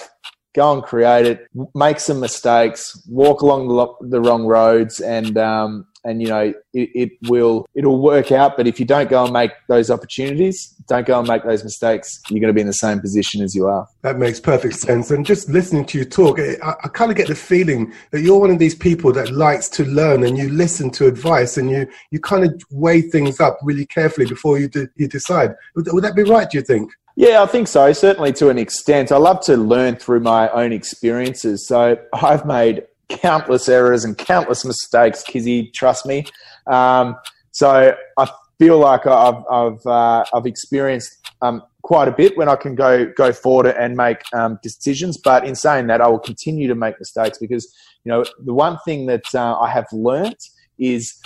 Go 0.55 0.73
and 0.73 0.81
create 0.81 1.25
it. 1.25 1.47
Make 1.75 1.99
some 1.99 2.19
mistakes. 2.19 3.01
Walk 3.09 3.41
along 3.41 3.67
the, 3.67 3.73
lo- 3.73 3.97
the 4.01 4.21
wrong 4.21 4.45
roads, 4.45 5.01
and 5.01 5.37
um, 5.37 5.85
and 6.05 6.21
you 6.21 6.29
know 6.29 6.53
it, 6.73 6.89
it 6.95 7.11
will 7.29 7.67
it'll 7.75 8.01
work 8.01 8.31
out. 8.31 8.55
But 8.55 8.65
if 8.65 8.79
you 8.79 8.85
don't 8.85 9.09
go 9.09 9.25
and 9.25 9.33
make 9.33 9.51
those 9.67 9.91
opportunities, 9.91 10.75
don't 10.87 11.05
go 11.05 11.19
and 11.19 11.27
make 11.27 11.43
those 11.43 11.63
mistakes, 11.63 12.21
you're 12.29 12.39
going 12.39 12.49
to 12.49 12.53
be 12.53 12.61
in 12.61 12.67
the 12.67 12.73
same 12.73 12.99
position 12.99 13.41
as 13.41 13.55
you 13.55 13.67
are. 13.67 13.87
That 14.01 14.17
makes 14.17 14.39
perfect 14.39 14.75
sense. 14.75 15.11
And 15.11 15.25
just 15.25 15.49
listening 15.49 15.85
to 15.85 15.97
you 15.97 16.05
talk, 16.05 16.39
I, 16.39 16.55
I 16.83 16.87
kind 16.89 17.11
of 17.11 17.17
get 17.17 17.27
the 17.27 17.35
feeling 17.35 17.91
that 18.11 18.21
you're 18.21 18.39
one 18.39 18.51
of 18.51 18.59
these 18.59 18.75
people 18.75 19.11
that 19.13 19.31
likes 19.31 19.67
to 19.69 19.85
learn 19.85 20.23
and 20.23 20.37
you 20.37 20.49
listen 20.49 20.91
to 20.91 21.07
advice 21.07 21.57
and 21.57 21.69
you, 21.69 21.87
you 22.11 22.19
kind 22.19 22.43
of 22.45 22.61
weigh 22.69 23.01
things 23.01 23.39
up 23.39 23.57
really 23.63 23.85
carefully 23.85 24.27
before 24.27 24.59
you, 24.59 24.67
do, 24.67 24.87
you 24.95 25.07
decide. 25.07 25.55
Would, 25.75 25.91
would 25.91 26.03
that 26.03 26.15
be 26.15 26.23
right, 26.23 26.49
do 26.49 26.57
you 26.57 26.63
think? 26.63 26.91
Yeah, 27.15 27.41
I 27.41 27.45
think 27.45 27.67
so. 27.67 27.91
Certainly 27.93 28.33
to 28.33 28.49
an 28.49 28.57
extent. 28.57 29.11
I 29.11 29.17
love 29.17 29.39
to 29.45 29.55
learn 29.55 29.95
through 29.95 30.19
my 30.19 30.49
own 30.49 30.73
experiences. 30.73 31.65
So 31.65 31.97
I've 32.13 32.45
made 32.45 32.83
countless 33.09 33.69
errors 33.69 34.03
and 34.03 34.17
countless 34.17 34.65
mistakes, 34.65 35.23
Kizzi, 35.23 35.71
trust 35.73 36.05
me. 36.05 36.25
Um, 36.67 37.15
so 37.51 37.95
I 38.17 38.29
feel 38.59 38.79
like 38.79 39.07
I've 39.07 39.43
I've 39.49 39.85
uh, 39.85 40.25
I've 40.33 40.45
experienced 40.45 41.31
um, 41.41 41.61
quite 41.83 42.07
a 42.07 42.11
bit 42.11 42.37
when 42.37 42.49
I 42.49 42.55
can 42.55 42.75
go 42.75 43.05
go 43.15 43.31
forward 43.31 43.67
and 43.67 43.95
make 43.95 44.21
um, 44.33 44.59
decisions. 44.61 45.17
But 45.17 45.45
in 45.45 45.55
saying 45.55 45.87
that, 45.87 46.01
I 46.01 46.07
will 46.07 46.19
continue 46.19 46.67
to 46.67 46.75
make 46.75 46.99
mistakes 46.99 47.37
because 47.37 47.73
you 48.03 48.11
know 48.11 48.25
the 48.43 48.53
one 48.53 48.77
thing 48.83 49.05
that 49.05 49.23
uh, 49.33 49.57
I 49.57 49.69
have 49.69 49.85
learnt 49.93 50.43
is 50.77 51.17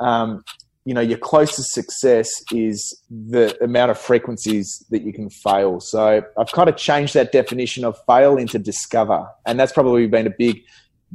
um, 0.00 0.42
you 0.88 0.94
know 0.94 1.02
your 1.02 1.18
closest 1.18 1.74
success 1.74 2.30
is 2.50 2.98
the 3.10 3.62
amount 3.62 3.90
of 3.90 3.98
frequencies 3.98 4.86
that 4.88 5.02
you 5.02 5.12
can 5.12 5.28
fail. 5.28 5.80
So 5.80 6.22
I've 6.38 6.52
kind 6.52 6.70
of 6.70 6.78
changed 6.78 7.12
that 7.12 7.30
definition 7.30 7.84
of 7.84 7.98
fail 8.06 8.38
into 8.38 8.58
discover, 8.58 9.28
and 9.44 9.60
that's 9.60 9.70
probably 9.70 10.06
been 10.06 10.26
a 10.26 10.32
big 10.38 10.62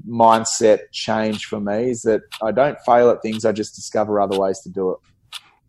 mindset 0.08 0.82
change 0.92 1.46
for 1.46 1.60
me. 1.60 1.90
Is 1.90 2.02
that 2.02 2.22
I 2.44 2.52
don't 2.52 2.78
fail 2.86 3.10
at 3.10 3.24
things; 3.24 3.46
I 3.46 3.52
just 3.52 3.74
discover 3.74 4.22
other 4.22 4.38
ways 4.38 4.60
to 4.60 4.70
do 4.70 4.92
it. 4.92 5.00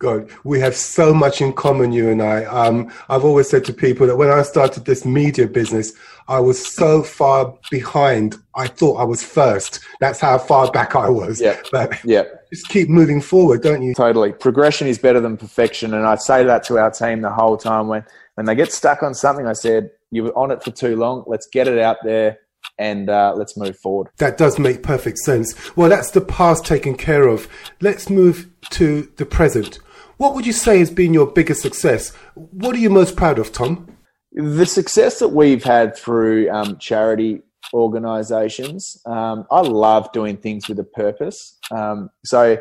God, 0.04 0.28
we 0.44 0.60
have 0.60 0.76
so 0.76 1.14
much 1.14 1.40
in 1.40 1.54
common, 1.54 1.90
you 1.90 2.10
and 2.10 2.20
I. 2.20 2.44
Um, 2.44 2.92
I've 3.08 3.24
always 3.24 3.48
said 3.48 3.64
to 3.64 3.72
people 3.72 4.06
that 4.06 4.16
when 4.16 4.28
I 4.28 4.42
started 4.42 4.84
this 4.84 5.06
media 5.06 5.48
business, 5.48 5.94
I 6.28 6.40
was 6.40 6.62
so 6.62 7.02
far 7.02 7.56
behind. 7.70 8.36
I 8.54 8.66
thought 8.66 8.96
I 8.96 9.04
was 9.04 9.22
first. 9.22 9.80
That's 10.00 10.20
how 10.20 10.36
far 10.36 10.70
back 10.70 10.94
I 10.94 11.08
was. 11.08 11.40
Yeah. 11.40 11.58
But 11.72 12.04
yeah. 12.04 12.24
just 12.52 12.68
keep 12.68 12.90
moving 12.90 13.22
forward, 13.22 13.62
don't 13.62 13.80
you? 13.80 13.94
Totally. 13.94 14.34
Progression 14.34 14.88
is 14.88 14.98
better 14.98 15.20
than 15.20 15.38
perfection. 15.38 15.94
And 15.94 16.06
I 16.06 16.16
say 16.16 16.44
that 16.44 16.64
to 16.64 16.78
our 16.78 16.90
team 16.90 17.22
the 17.22 17.32
whole 17.32 17.56
time. 17.56 17.88
When, 17.88 18.04
when 18.34 18.44
they 18.44 18.54
get 18.54 18.70
stuck 18.70 19.02
on 19.02 19.14
something, 19.14 19.46
I 19.46 19.54
said, 19.54 19.90
you 20.10 20.24
were 20.24 20.36
on 20.36 20.50
it 20.50 20.62
for 20.62 20.70
too 20.70 20.96
long. 20.96 21.24
Let's 21.26 21.46
get 21.46 21.66
it 21.66 21.78
out 21.78 21.96
there 22.04 22.40
and 22.78 23.08
uh, 23.08 23.32
let's 23.34 23.56
move 23.56 23.78
forward. 23.78 24.08
That 24.18 24.36
does 24.36 24.58
make 24.58 24.82
perfect 24.82 25.16
sense. 25.20 25.74
Well, 25.76 25.88
that's 25.88 26.10
the 26.10 26.20
past 26.20 26.66
taken 26.66 26.94
care 26.94 27.26
of. 27.26 27.48
Let's 27.80 28.10
move 28.10 28.50
to 28.72 29.10
the 29.16 29.24
present. 29.24 29.78
What 30.16 30.34
would 30.34 30.46
you 30.46 30.52
say 30.52 30.78
has 30.78 30.90
been 30.90 31.12
your 31.12 31.26
biggest 31.26 31.62
success? 31.62 32.14
What 32.34 32.76
are 32.76 32.78
you 32.78 32.90
most 32.90 33.16
proud 33.16 33.38
of, 33.38 33.52
Tom? 33.52 33.88
The 34.32 34.66
success 34.66 35.18
that 35.18 35.28
we've 35.28 35.64
had 35.64 35.96
through 35.96 36.50
um, 36.50 36.78
charity 36.78 37.42
organizations, 37.72 39.00
um, 39.06 39.46
I 39.50 39.60
love 39.60 40.12
doing 40.12 40.36
things 40.36 40.68
with 40.68 40.78
a 40.78 40.84
purpose. 40.84 41.58
Um, 41.70 42.10
so 42.24 42.58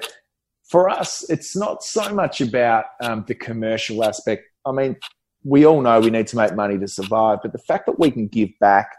for 0.70 0.90
us, 0.90 1.30
it's 1.30 1.56
not 1.56 1.84
so 1.84 2.14
much 2.14 2.42
about 2.42 2.86
um, 3.02 3.26
the 3.28 3.36
commercial 3.36 4.04
aspect. 4.04 4.44
I 4.66 4.72
mean, 4.72 4.96
we 5.44 5.66
all 5.66 5.82
know 5.82 6.00
we 6.00 6.10
need 6.10 6.28
to 6.28 6.38
make 6.38 6.56
money 6.56 6.80
to 6.80 6.88
survive, 6.88 7.40
but 7.44 7.52
the 7.52 7.60
fact 7.60 7.86
that 7.86 8.00
we 8.00 8.10
can 8.12 8.28
give 8.28 8.50
back 8.60 8.90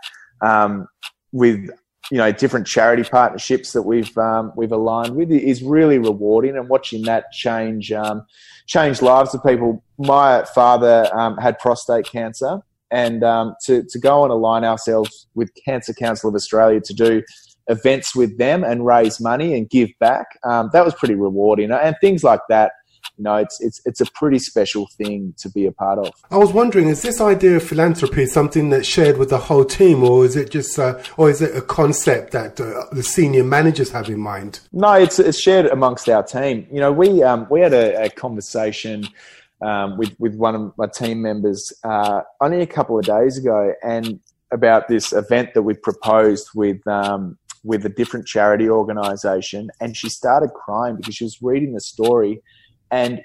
um, 0.44 0.86
with 1.32 1.70
you 2.10 2.18
know 2.18 2.32
different 2.32 2.66
charity 2.66 3.02
partnerships 3.02 3.72
that 3.72 3.82
we've 3.82 4.16
um, 4.18 4.52
we've 4.56 4.72
aligned 4.72 5.16
with 5.16 5.30
is 5.30 5.62
really 5.62 5.98
rewarding 5.98 6.56
and 6.56 6.68
watching 6.68 7.02
that 7.02 7.30
change 7.32 7.92
um, 7.92 8.24
change 8.66 9.02
lives 9.02 9.34
of 9.34 9.42
people. 9.42 9.82
My 9.98 10.44
father 10.54 11.08
um, 11.14 11.36
had 11.38 11.58
prostate 11.58 12.06
cancer, 12.06 12.60
and 12.90 13.24
um, 13.24 13.54
to 13.64 13.84
to 13.84 13.98
go 13.98 14.22
and 14.24 14.32
align 14.32 14.64
ourselves 14.64 15.26
with 15.34 15.50
Cancer 15.64 15.94
Council 15.94 16.28
of 16.28 16.34
Australia 16.34 16.80
to 16.80 16.94
do 16.94 17.22
events 17.68 18.14
with 18.14 18.36
them 18.36 18.62
and 18.62 18.84
raise 18.84 19.20
money 19.20 19.54
and 19.56 19.70
give 19.70 19.88
back 19.98 20.26
um, 20.44 20.68
that 20.74 20.84
was 20.84 20.94
pretty 20.94 21.14
rewarding 21.14 21.70
and 21.72 21.96
things 21.98 22.22
like 22.22 22.40
that 22.50 22.72
you 23.16 23.24
know, 23.24 23.36
it's 23.36 23.60
it's 23.60 23.80
it's 23.84 24.00
a 24.00 24.06
pretty 24.06 24.38
special 24.38 24.88
thing 24.96 25.34
to 25.38 25.48
be 25.48 25.66
a 25.66 25.72
part 25.72 25.98
of. 25.98 26.12
I 26.30 26.36
was 26.36 26.52
wondering, 26.52 26.88
is 26.88 27.02
this 27.02 27.20
idea 27.20 27.56
of 27.56 27.62
philanthropy 27.62 28.26
something 28.26 28.70
that's 28.70 28.88
shared 28.88 29.18
with 29.18 29.30
the 29.30 29.38
whole 29.38 29.64
team, 29.64 30.02
or 30.02 30.24
is 30.24 30.34
it 30.36 30.50
just, 30.50 30.78
uh, 30.78 31.00
or 31.16 31.30
is 31.30 31.40
it 31.40 31.56
a 31.56 31.62
concept 31.62 32.32
that 32.32 32.60
uh, 32.60 32.86
the 32.92 33.02
senior 33.02 33.44
managers 33.44 33.90
have 33.90 34.08
in 34.08 34.18
mind? 34.18 34.60
No, 34.72 34.94
it's 34.94 35.18
it's 35.18 35.40
shared 35.40 35.66
amongst 35.66 36.08
our 36.08 36.22
team. 36.24 36.66
You 36.72 36.80
know, 36.80 36.92
we 36.92 37.22
um, 37.22 37.46
we 37.50 37.60
had 37.60 37.72
a, 37.72 38.04
a 38.04 38.10
conversation. 38.10 39.06
Um, 39.62 39.96
with 39.96 40.14
with 40.18 40.34
one 40.34 40.54
of 40.54 40.76
my 40.76 40.88
team 40.88 41.22
members 41.22 41.72
uh, 41.84 42.22
only 42.42 42.60
a 42.60 42.66
couple 42.66 42.98
of 42.98 43.06
days 43.06 43.38
ago, 43.38 43.72
and 43.82 44.20
about 44.50 44.88
this 44.88 45.12
event 45.12 45.54
that 45.54 45.62
we 45.62 45.74
proposed 45.74 46.48
with 46.54 46.86
um, 46.86 47.38
with 47.62 47.86
a 47.86 47.88
different 47.88 48.26
charity 48.26 48.68
organisation, 48.68 49.70
and 49.80 49.96
she 49.96 50.10
started 50.10 50.50
crying 50.50 50.96
because 50.96 51.14
she 51.14 51.24
was 51.24 51.40
reading 51.40 51.72
the 51.72 51.80
story 51.80 52.42
and 52.94 53.24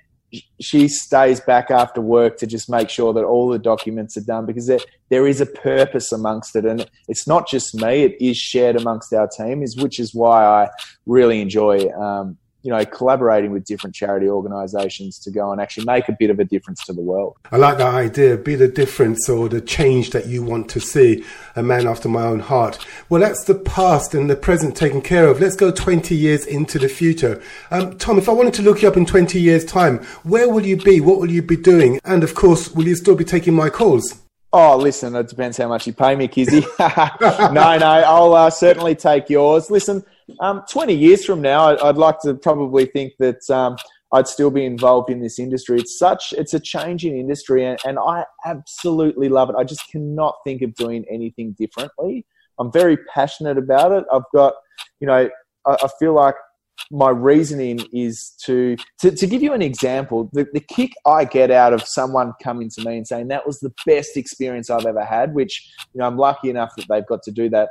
she 0.59 0.87
stays 0.87 1.39
back 1.39 1.71
after 1.71 2.01
work 2.01 2.37
to 2.37 2.47
just 2.47 2.69
make 2.69 2.89
sure 2.89 3.13
that 3.13 3.23
all 3.23 3.49
the 3.49 3.57
documents 3.59 4.15
are 4.15 4.21
done 4.21 4.45
because 4.45 4.67
there, 4.67 4.79
there 5.09 5.27
is 5.27 5.41
a 5.41 5.45
purpose 5.45 6.11
amongst 6.11 6.55
it. 6.55 6.65
And 6.65 6.87
it's 7.07 7.27
not 7.27 7.47
just 7.47 7.73
me 7.75 8.03
it 8.03 8.15
is 8.21 8.37
shared 8.37 8.75
amongst 8.75 9.13
our 9.13 9.27
team 9.27 9.63
is 9.63 9.75
which 9.77 9.99
is 9.99 10.13
why 10.13 10.45
i 10.45 10.69
really 11.05 11.41
enjoy 11.41 11.89
um, 12.05 12.37
you 12.61 12.71
know, 12.71 12.83
collaborating 12.85 13.51
with 13.51 13.63
different 13.63 13.95
charity 13.95 14.27
organisations 14.27 15.17
to 15.19 15.31
go 15.31 15.51
and 15.51 15.61
actually 15.61 15.85
make 15.85 16.09
a 16.09 16.15
bit 16.19 16.29
of 16.29 16.39
a 16.39 16.43
difference 16.43 16.83
to 16.85 16.93
the 16.93 17.01
world. 17.01 17.37
I 17.51 17.57
like 17.57 17.77
that 17.77 17.93
idea. 17.93 18.37
Be 18.37 18.55
the 18.55 18.67
difference 18.67 19.29
or 19.29 19.47
the 19.47 19.61
change 19.61 20.09
that 20.11 20.27
you 20.27 20.43
want 20.43 20.69
to 20.71 20.79
see. 20.79 21.23
A 21.55 21.63
man 21.63 21.87
after 21.87 22.09
my 22.09 22.23
own 22.23 22.39
heart. 22.39 22.85
Well, 23.09 23.21
that's 23.21 23.45
the 23.45 23.55
past 23.55 24.13
and 24.13 24.29
the 24.29 24.35
present 24.35 24.75
taken 24.75 25.01
care 25.01 25.27
of. 25.27 25.39
Let's 25.39 25.55
go 25.55 25.71
20 25.71 26.15
years 26.15 26.45
into 26.45 26.79
the 26.79 26.89
future. 26.89 27.41
Um, 27.71 27.97
Tom, 27.97 28.17
if 28.17 28.27
I 28.27 28.33
wanted 28.33 28.53
to 28.55 28.61
look 28.61 28.81
you 28.81 28.87
up 28.87 28.97
in 28.97 29.05
20 29.05 29.39
years' 29.39 29.65
time, 29.65 29.99
where 30.23 30.49
will 30.49 30.65
you 30.65 30.77
be? 30.77 30.99
What 30.99 31.19
will 31.19 31.31
you 31.31 31.41
be 31.41 31.57
doing? 31.57 31.99
And 32.03 32.23
of 32.23 32.35
course, 32.35 32.71
will 32.71 32.87
you 32.87 32.95
still 32.95 33.15
be 33.15 33.25
taking 33.25 33.53
my 33.53 33.69
calls? 33.69 34.21
Oh, 34.51 34.77
listen, 34.77 35.15
it 35.15 35.27
depends 35.27 35.57
how 35.57 35.67
much 35.67 35.85
you 35.85 35.93
pay 35.93 36.15
me, 36.15 36.27
Kizzi. 36.27 36.65
no, 37.53 37.77
no, 37.77 37.85
I'll 37.85 38.33
uh, 38.33 38.49
certainly 38.49 38.95
take 38.95 39.29
yours. 39.29 39.69
Listen, 39.69 40.03
um, 40.39 40.63
20 40.69 40.93
years 40.93 41.25
from 41.25 41.41
now, 41.41 41.77
I'd, 41.83 41.97
like 41.97 42.19
to 42.21 42.33
probably 42.33 42.85
think 42.85 43.13
that 43.19 43.49
um, 43.49 43.75
I'd 44.11 44.27
still 44.27 44.51
be 44.51 44.65
involved 44.65 45.09
in 45.09 45.21
this 45.21 45.39
industry. 45.39 45.79
It's 45.79 45.97
such, 45.97 46.33
it's 46.33 46.53
a 46.53 46.59
changing 46.59 47.17
industry, 47.17 47.65
and, 47.65 47.79
and 47.85 47.99
I 47.99 48.25
absolutely 48.45 49.29
love 49.29 49.49
it. 49.49 49.55
I 49.57 49.63
just 49.63 49.89
cannot 49.91 50.35
think 50.45 50.61
of 50.61 50.73
doing 50.75 51.05
anything 51.09 51.55
differently. 51.57 52.25
I'm 52.59 52.71
very 52.71 52.97
passionate 53.13 53.57
about 53.57 53.91
it. 53.91 54.03
I've 54.11 54.23
got, 54.33 54.53
you 54.99 55.07
know, 55.07 55.29
I, 55.65 55.71
I 55.71 55.87
feel 55.99 56.13
like 56.13 56.35
my 56.91 57.09
reasoning 57.09 57.79
is 57.93 58.33
to, 58.45 58.75
to, 58.99 59.11
to 59.11 59.27
give 59.27 59.43
you 59.43 59.53
an 59.53 59.61
example 59.61 60.29
the, 60.31 60.47
the 60.53 60.61
kick 60.61 60.91
i 61.05 61.25
get 61.25 61.51
out 61.51 61.73
of 61.73 61.83
someone 61.85 62.31
coming 62.41 62.69
to 62.69 62.83
me 62.85 62.95
and 62.95 63.05
saying 63.05 63.27
that 63.27 63.45
was 63.45 63.59
the 63.59 63.71
best 63.85 64.15
experience 64.15 64.69
i've 64.69 64.85
ever 64.85 65.03
had 65.03 65.33
which 65.33 65.69
you 65.93 65.99
know 65.99 66.07
i'm 66.07 66.17
lucky 66.17 66.49
enough 66.49 66.71
that 66.77 66.85
they've 66.89 67.05
got 67.05 67.21
to 67.21 67.31
do 67.31 67.49
that 67.49 67.69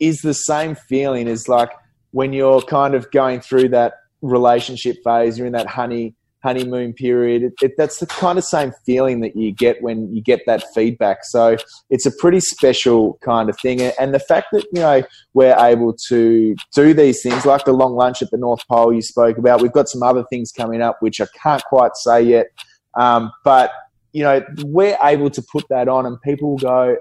is 0.00 0.20
the 0.20 0.34
same 0.34 0.74
feeling 0.74 1.28
as 1.28 1.48
like 1.48 1.70
when 2.12 2.32
you're 2.32 2.62
kind 2.62 2.94
of 2.94 3.10
going 3.10 3.40
through 3.40 3.68
that 3.70 3.94
relationship 4.22 4.96
phase, 5.04 5.38
you're 5.38 5.46
in 5.46 5.52
that 5.52 5.66
honey 5.66 6.14
honeymoon 6.42 6.92
period. 6.92 7.42
It, 7.42 7.52
it, 7.62 7.72
that's 7.76 7.98
the 7.98 8.06
kind 8.06 8.38
of 8.38 8.44
same 8.44 8.72
feeling 8.86 9.20
that 9.20 9.36
you 9.36 9.52
get 9.52 9.82
when 9.82 10.12
you 10.14 10.22
get 10.22 10.40
that 10.46 10.64
feedback. 10.74 11.18
So 11.24 11.56
it's 11.90 12.06
a 12.06 12.12
pretty 12.18 12.40
special 12.40 13.18
kind 13.24 13.48
of 13.48 13.58
thing. 13.58 13.80
And 13.80 14.14
the 14.14 14.20
fact 14.20 14.48
that 14.52 14.64
you 14.72 14.80
know 14.80 15.02
we're 15.34 15.56
able 15.58 15.94
to 16.08 16.54
do 16.74 16.94
these 16.94 17.22
things, 17.22 17.44
like 17.44 17.64
the 17.64 17.72
long 17.72 17.94
lunch 17.94 18.22
at 18.22 18.30
the 18.30 18.38
North 18.38 18.66
Pole 18.68 18.92
you 18.92 19.02
spoke 19.02 19.38
about. 19.38 19.62
We've 19.62 19.72
got 19.72 19.88
some 19.88 20.02
other 20.02 20.24
things 20.30 20.52
coming 20.52 20.80
up 20.80 20.98
which 21.00 21.20
I 21.20 21.26
can't 21.42 21.62
quite 21.64 21.92
say 21.96 22.22
yet, 22.22 22.46
um, 22.98 23.32
but 23.44 23.72
you 24.12 24.22
know 24.22 24.44
we're 24.64 24.98
able 25.02 25.30
to 25.30 25.42
put 25.42 25.64
that 25.70 25.88
on, 25.88 26.06
and 26.06 26.20
people 26.22 26.50
will 26.50 26.58
go, 26.58 26.96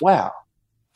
"Wow." 0.00 0.32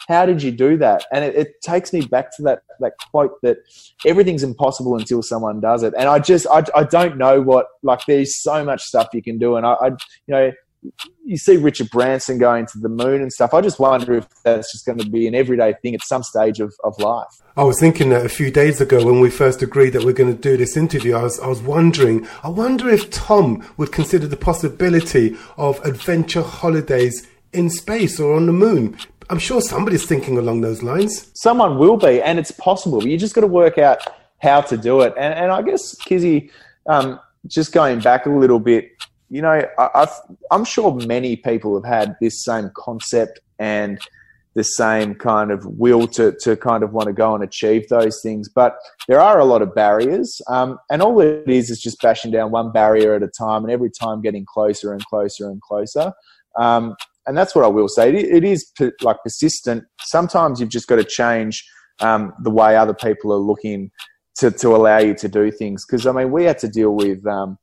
How 0.09 0.27
did 0.27 0.43
you 0.43 0.51
do 0.51 0.77
that? 0.79 1.05
And 1.13 1.25
it, 1.25 1.35
it, 1.37 1.49
takes 1.63 1.93
me 1.93 2.01
back 2.01 2.35
to 2.37 2.43
that 2.43 2.63
that 2.81 2.93
quote 3.11 3.41
that 3.43 3.59
everything's 4.07 4.43
impossible 4.43 4.97
until 4.97 5.23
someone 5.23 5.61
does 5.61 5.83
it. 5.83 5.95
And 5.99 6.09
I 6.09 6.19
just 6.19 6.47
I, 6.51 6.65
I 6.75 6.85
don't 6.85 7.19
know 7.19 7.41
what 7.41 7.67
like 7.83 8.01
there's 8.07 8.41
so 8.43 8.65
much 8.65 8.83
stuff 8.83 9.09
you 9.13 9.23
can 9.23 9.39
do, 9.39 9.57
and 9.57 9.67
I, 9.67 9.73
I 9.75 9.87
you 9.89 9.97
know 10.29 10.53
you 11.25 11.37
see 11.37 11.57
Richard 11.57 11.91
Branson 11.91 12.39
going 12.39 12.67
to 12.67 12.79
the 12.79 12.89
moon 12.89 13.21
and 13.21 13.33
stuff. 13.33 13.53
I 13.53 13.61
just 13.61 13.79
wonder 13.79 14.15
if 14.15 14.27
that's 14.43 14.73
just 14.73 14.87
going 14.87 14.99
to 14.99 15.09
be 15.09 15.27
an 15.27 15.35
everyday 15.35 15.75
thing 15.83 15.95
at 15.95 16.03
some 16.03 16.23
stage 16.23 16.61
of, 16.61 16.75
of 16.85 16.99
life. 16.99 17.29
I 17.57 17.65
was 17.65 17.79
thinking 17.79 18.09
that 18.11 18.25
a 18.25 18.31
few 18.31 18.51
days 18.51 18.81
ago 18.81 19.05
when 19.05 19.21
we 19.21 19.31
first 19.31 19.63
agreed 19.63 19.91
that 19.91 20.05
we're 20.05 20.15
going 20.15 20.35
to 20.35 20.41
do 20.41 20.57
this 20.57 20.77
interview, 20.77 21.17
I 21.17 21.23
was, 21.25 21.39
I 21.41 21.49
was 21.49 21.61
wondering, 21.61 22.27
I 22.43 22.49
wonder 22.49 22.89
if 22.89 23.11
Tom 23.11 23.63
would 23.77 23.93
consider 23.93 24.27
the 24.27 24.37
possibility 24.37 25.37
of 25.57 25.85
adventure 25.85 26.43
holidays 26.43 27.27
in 27.53 27.69
space 27.69 28.19
or 28.19 28.37
on 28.37 28.47
the 28.47 28.53
moon 28.53 28.97
I'm 29.31 29.39
sure 29.39 29.61
somebody's 29.61 30.05
thinking 30.05 30.39
along 30.39 30.61
those 30.61 30.83
lines. 30.83 31.31
Someone 31.35 31.79
will 31.79 31.97
be, 31.97 32.21
and 32.21 32.41
it's 32.41 32.51
possible. 32.51 33.07
You 33.07 33.17
just 33.17 33.33
got 33.33 33.43
to 33.43 33.47
work 33.47 33.79
out 33.79 34.03
how 34.39 34.61
to 34.63 34.77
do 34.77 35.03
it. 35.03 35.15
And, 35.17 35.33
and 35.33 35.53
I 35.53 35.63
guess 35.63 35.95
Kizzi, 36.03 36.51
um, 36.89 37.21
just 37.47 37.73
going 37.73 38.01
back 38.01 38.27
a 38.27 38.31
little 38.31 38.59
bit, 38.59 38.91
you 39.29 39.41
know, 39.41 39.65
I, 39.79 40.09
am 40.51 40.65
sure 40.65 40.93
many 41.07 41.37
people 41.37 41.81
have 41.81 41.85
had 41.85 42.17
this 42.21 42.45
same 42.45 42.73
concept 42.75 43.39
and 43.61 44.01
the 44.55 44.65
same 44.65 45.15
kind 45.15 45.53
of 45.53 45.65
will 45.65 46.09
to, 46.09 46.35
to 46.41 46.57
kind 46.57 46.83
of 46.83 46.93
want 46.93 47.07
to 47.07 47.13
go 47.13 47.33
and 47.37 47.45
achieve 47.45 47.89
those 47.89 48.21
things. 48.25 48.49
But 48.49 48.79
there 49.07 49.21
are 49.21 49.39
a 49.39 49.45
lot 49.45 49.63
of 49.63 49.73
barriers. 49.77 50.41
Um, 50.49 50.77
and 50.91 51.03
all 51.03 51.21
it 51.21 51.49
is 51.49 51.71
is 51.71 51.81
just 51.81 52.03
bashing 52.03 52.33
down 52.33 52.51
one 52.51 52.73
barrier 52.73 53.15
at 53.15 53.23
a 53.23 53.29
time 53.29 53.63
and 53.63 53.73
every 53.73 53.91
time 53.91 54.23
getting 54.23 54.45
closer 54.45 54.93
and 54.93 55.05
closer 55.07 55.49
and 55.49 55.63
closer. 55.63 56.13
Um, 56.57 56.97
and 57.27 57.37
that's 57.37 57.55
what 57.55 57.65
I 57.65 57.69
will 57.69 57.89
say. 57.89 58.09
it, 58.11 58.25
it 58.25 58.45
is 58.45 58.71
per, 58.77 58.93
like 59.03 59.19
persistent. 59.23 59.85
Sometimes 60.01 60.61
you've 60.61 60.71
just 60.71 60.89
got 60.89 60.97
to 60.97 61.05
change 61.05 61.65
um, 62.01 62.33
the 62.43 62.51
way 62.51 62.77
other 62.77 62.95
people 62.95 63.33
are 63.33 63.39
looking 63.39 63.91
to, 64.37 64.51
to 64.51 64.75
allow 64.75 64.99
you 64.99 65.15
to 65.15 65.29
do 65.29 65.51
things. 65.51 65.85
Because 65.85 66.07
I 66.07 66.13
mean, 66.13 66.31
we 66.31 66.45
had 66.45 66.59
to 66.59 66.69
deal 66.69 66.91
with 66.91 67.25
um, 67.27 67.59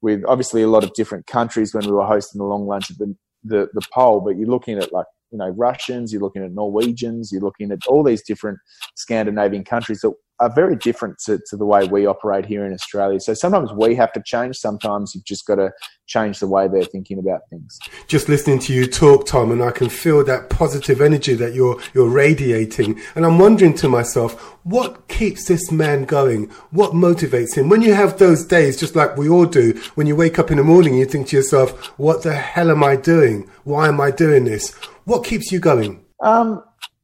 with 0.00 0.22
obviously 0.26 0.62
a 0.62 0.68
lot 0.68 0.84
of 0.84 0.92
different 0.94 1.26
countries 1.26 1.74
when 1.74 1.84
we 1.86 1.92
were 1.92 2.06
hosting 2.06 2.38
the 2.38 2.44
long 2.44 2.66
lunch 2.66 2.90
at 2.90 2.98
the, 2.98 3.14
the, 3.44 3.68
the 3.72 3.82
pole, 3.94 4.20
but 4.20 4.36
you're 4.36 4.48
looking 4.48 4.78
at 4.78 4.92
like 4.92 5.06
you 5.30 5.38
know 5.38 5.48
Russians, 5.50 6.12
you're 6.12 6.22
looking 6.22 6.44
at 6.44 6.52
Norwegians, 6.52 7.30
you're 7.32 7.42
looking 7.42 7.72
at 7.72 7.78
all 7.86 8.02
these 8.02 8.22
different 8.22 8.58
Scandinavian 8.96 9.64
countries 9.64 10.00
that 10.00 10.12
are 10.40 10.52
very 10.52 10.76
different 10.76 11.18
to, 11.26 11.38
to 11.48 11.56
the 11.56 11.64
way 11.64 11.86
we 11.86 12.06
operate 12.06 12.44
here 12.44 12.64
in 12.64 12.72
Australia. 12.72 13.20
So 13.20 13.32
sometimes 13.34 13.70
we 13.72 13.94
have 13.94 14.12
to 14.14 14.22
change. 14.24 14.56
Sometimes 14.56 15.14
you've 15.14 15.24
just 15.24 15.46
got 15.46 15.56
to 15.56 15.72
change 16.06 16.40
the 16.40 16.48
way 16.48 16.68
they're 16.68 16.84
thinking 16.84 17.18
about 17.18 17.42
things. 17.48 17.78
Just 18.08 18.28
listening 18.28 18.58
to 18.60 18.72
you 18.72 18.86
talk, 18.86 19.26
Tom, 19.26 19.52
and 19.52 19.62
I 19.62 19.70
can 19.70 19.88
feel 19.88 20.24
that 20.24 20.50
positive 20.50 21.00
energy 21.00 21.34
that 21.34 21.54
you're 21.54 21.80
you're 21.94 22.08
radiating. 22.08 23.00
And 23.14 23.24
I'm 23.24 23.38
wondering 23.38 23.74
to 23.74 23.88
myself, 23.88 24.32
what 24.64 25.08
keeps 25.08 25.46
this 25.46 25.70
man 25.70 26.04
going? 26.04 26.50
What 26.70 26.92
motivates 26.92 27.54
him? 27.54 27.68
When 27.68 27.82
you 27.82 27.94
have 27.94 28.18
those 28.18 28.44
days, 28.44 28.78
just 28.78 28.96
like 28.96 29.16
we 29.16 29.28
all 29.28 29.46
do, 29.46 29.80
when 29.94 30.06
you 30.06 30.16
wake 30.16 30.38
up 30.38 30.50
in 30.50 30.58
the 30.58 30.64
morning, 30.64 30.94
you 30.94 31.06
think 31.06 31.28
to 31.28 31.36
yourself, 31.36 31.70
"What 31.98 32.22
the 32.22 32.34
hell 32.34 32.70
am 32.70 32.82
I 32.82 32.96
doing? 32.96 33.48
Why 33.64 33.88
am 33.88 34.00
I 34.00 34.10
doing 34.10 34.44
this?" 34.44 34.74
What 35.04 35.24
keeps 35.24 35.50
you 35.50 35.58
going? 35.58 36.04
Um, 36.22 36.62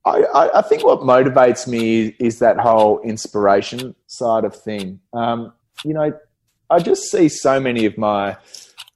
I, 0.08 0.58
I, 0.58 0.62
think 0.62 0.84
what 0.84 1.00
motivates 1.00 1.66
me 1.66 2.14
is 2.18 2.38
that 2.38 2.58
whole 2.58 3.00
inspiration 3.00 3.94
side 4.06 4.44
of 4.44 4.54
thing. 4.54 5.00
Um, 5.12 5.52
you 5.84 5.94
know, 5.94 6.12
I 6.70 6.78
just 6.80 7.10
see 7.10 7.28
so 7.28 7.60
many 7.60 7.86
of 7.86 7.96
my, 7.96 8.36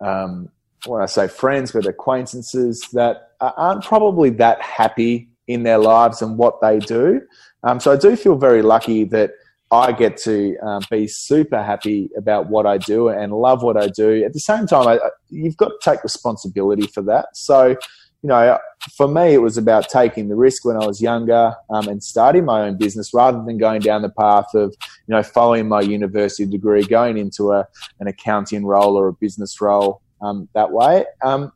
um, 0.01 0.49
when 0.87 1.03
I 1.03 1.07
say 1.07 1.29
friends, 1.29 1.73
but 1.73 1.87
acquaintances 1.87 2.87
that 2.93 3.33
aren't 3.41 3.85
probably 3.85 4.31
that 4.31 4.61
happy 4.61 5.29
in 5.47 5.63
their 5.63 5.79
lives 5.79 6.23
and 6.23 6.39
what 6.39 6.61
they 6.61 6.79
do. 6.79 7.21
Um, 7.65 7.81
so 7.81 7.93
I 7.93 7.97
do 7.97 8.17
feel 8.17 8.37
very 8.37 8.63
lucky 8.63 9.05
that 9.05 9.33
I 9.71 9.93
get 9.93 10.19
to 10.19 10.57
um, 10.59 10.83
be 10.91 11.09
super 11.09 11.63
happy 11.63 12.11
about 12.17 12.49
what 12.49 12.67
I 12.67 12.77
do 12.77 13.09
and 13.09 13.33
love 13.33 13.63
what 13.63 13.77
I 13.77 13.89
do. 13.89 14.23
At 14.23 14.35
the 14.35 14.41
same 14.41 14.67
time, 14.67 14.87
I, 14.87 14.99
you've 15.31 15.57
got 15.57 15.69
to 15.69 15.79
take 15.83 16.05
responsibility 16.05 16.87
for 16.89 17.03
that. 17.05 17.29
So 17.35 17.77
you 18.23 18.29
know, 18.29 18.59
for 18.97 19.09
me, 19.09 19.35
it 19.35 19.39
was 19.39 19.59
about 19.59 19.89
taking 19.89 20.29
the 20.29 20.37
risk 20.37 20.65
when 20.65 20.77
I 20.77 20.87
was 20.87 21.01
younger 21.01 21.55
um, 21.71 21.89
and 21.89 22.03
starting 22.03 22.45
my 22.45 22.63
own 22.63 22.79
business 22.79 23.13
rather 23.13 23.43
than 23.45 23.59
going 23.59 23.81
down 23.81 24.03
the 24.03 24.11
path 24.11 24.55
of, 24.55 24.75
you 25.07 25.15
know, 25.15 25.23
following 25.23 25.69
my 25.69 25.81
university 25.81 26.47
degree, 26.47 26.85
going 26.85 27.19
into 27.19 27.53
a, 27.53 27.67
an 28.01 28.07
accounting 28.07 28.65
role 28.65 28.97
or 28.97 29.09
a 29.09 29.13
business 29.13 29.61
role 29.61 30.01
um, 30.21 30.49
that 30.55 30.71
way. 30.71 31.05
Um, 31.25 31.53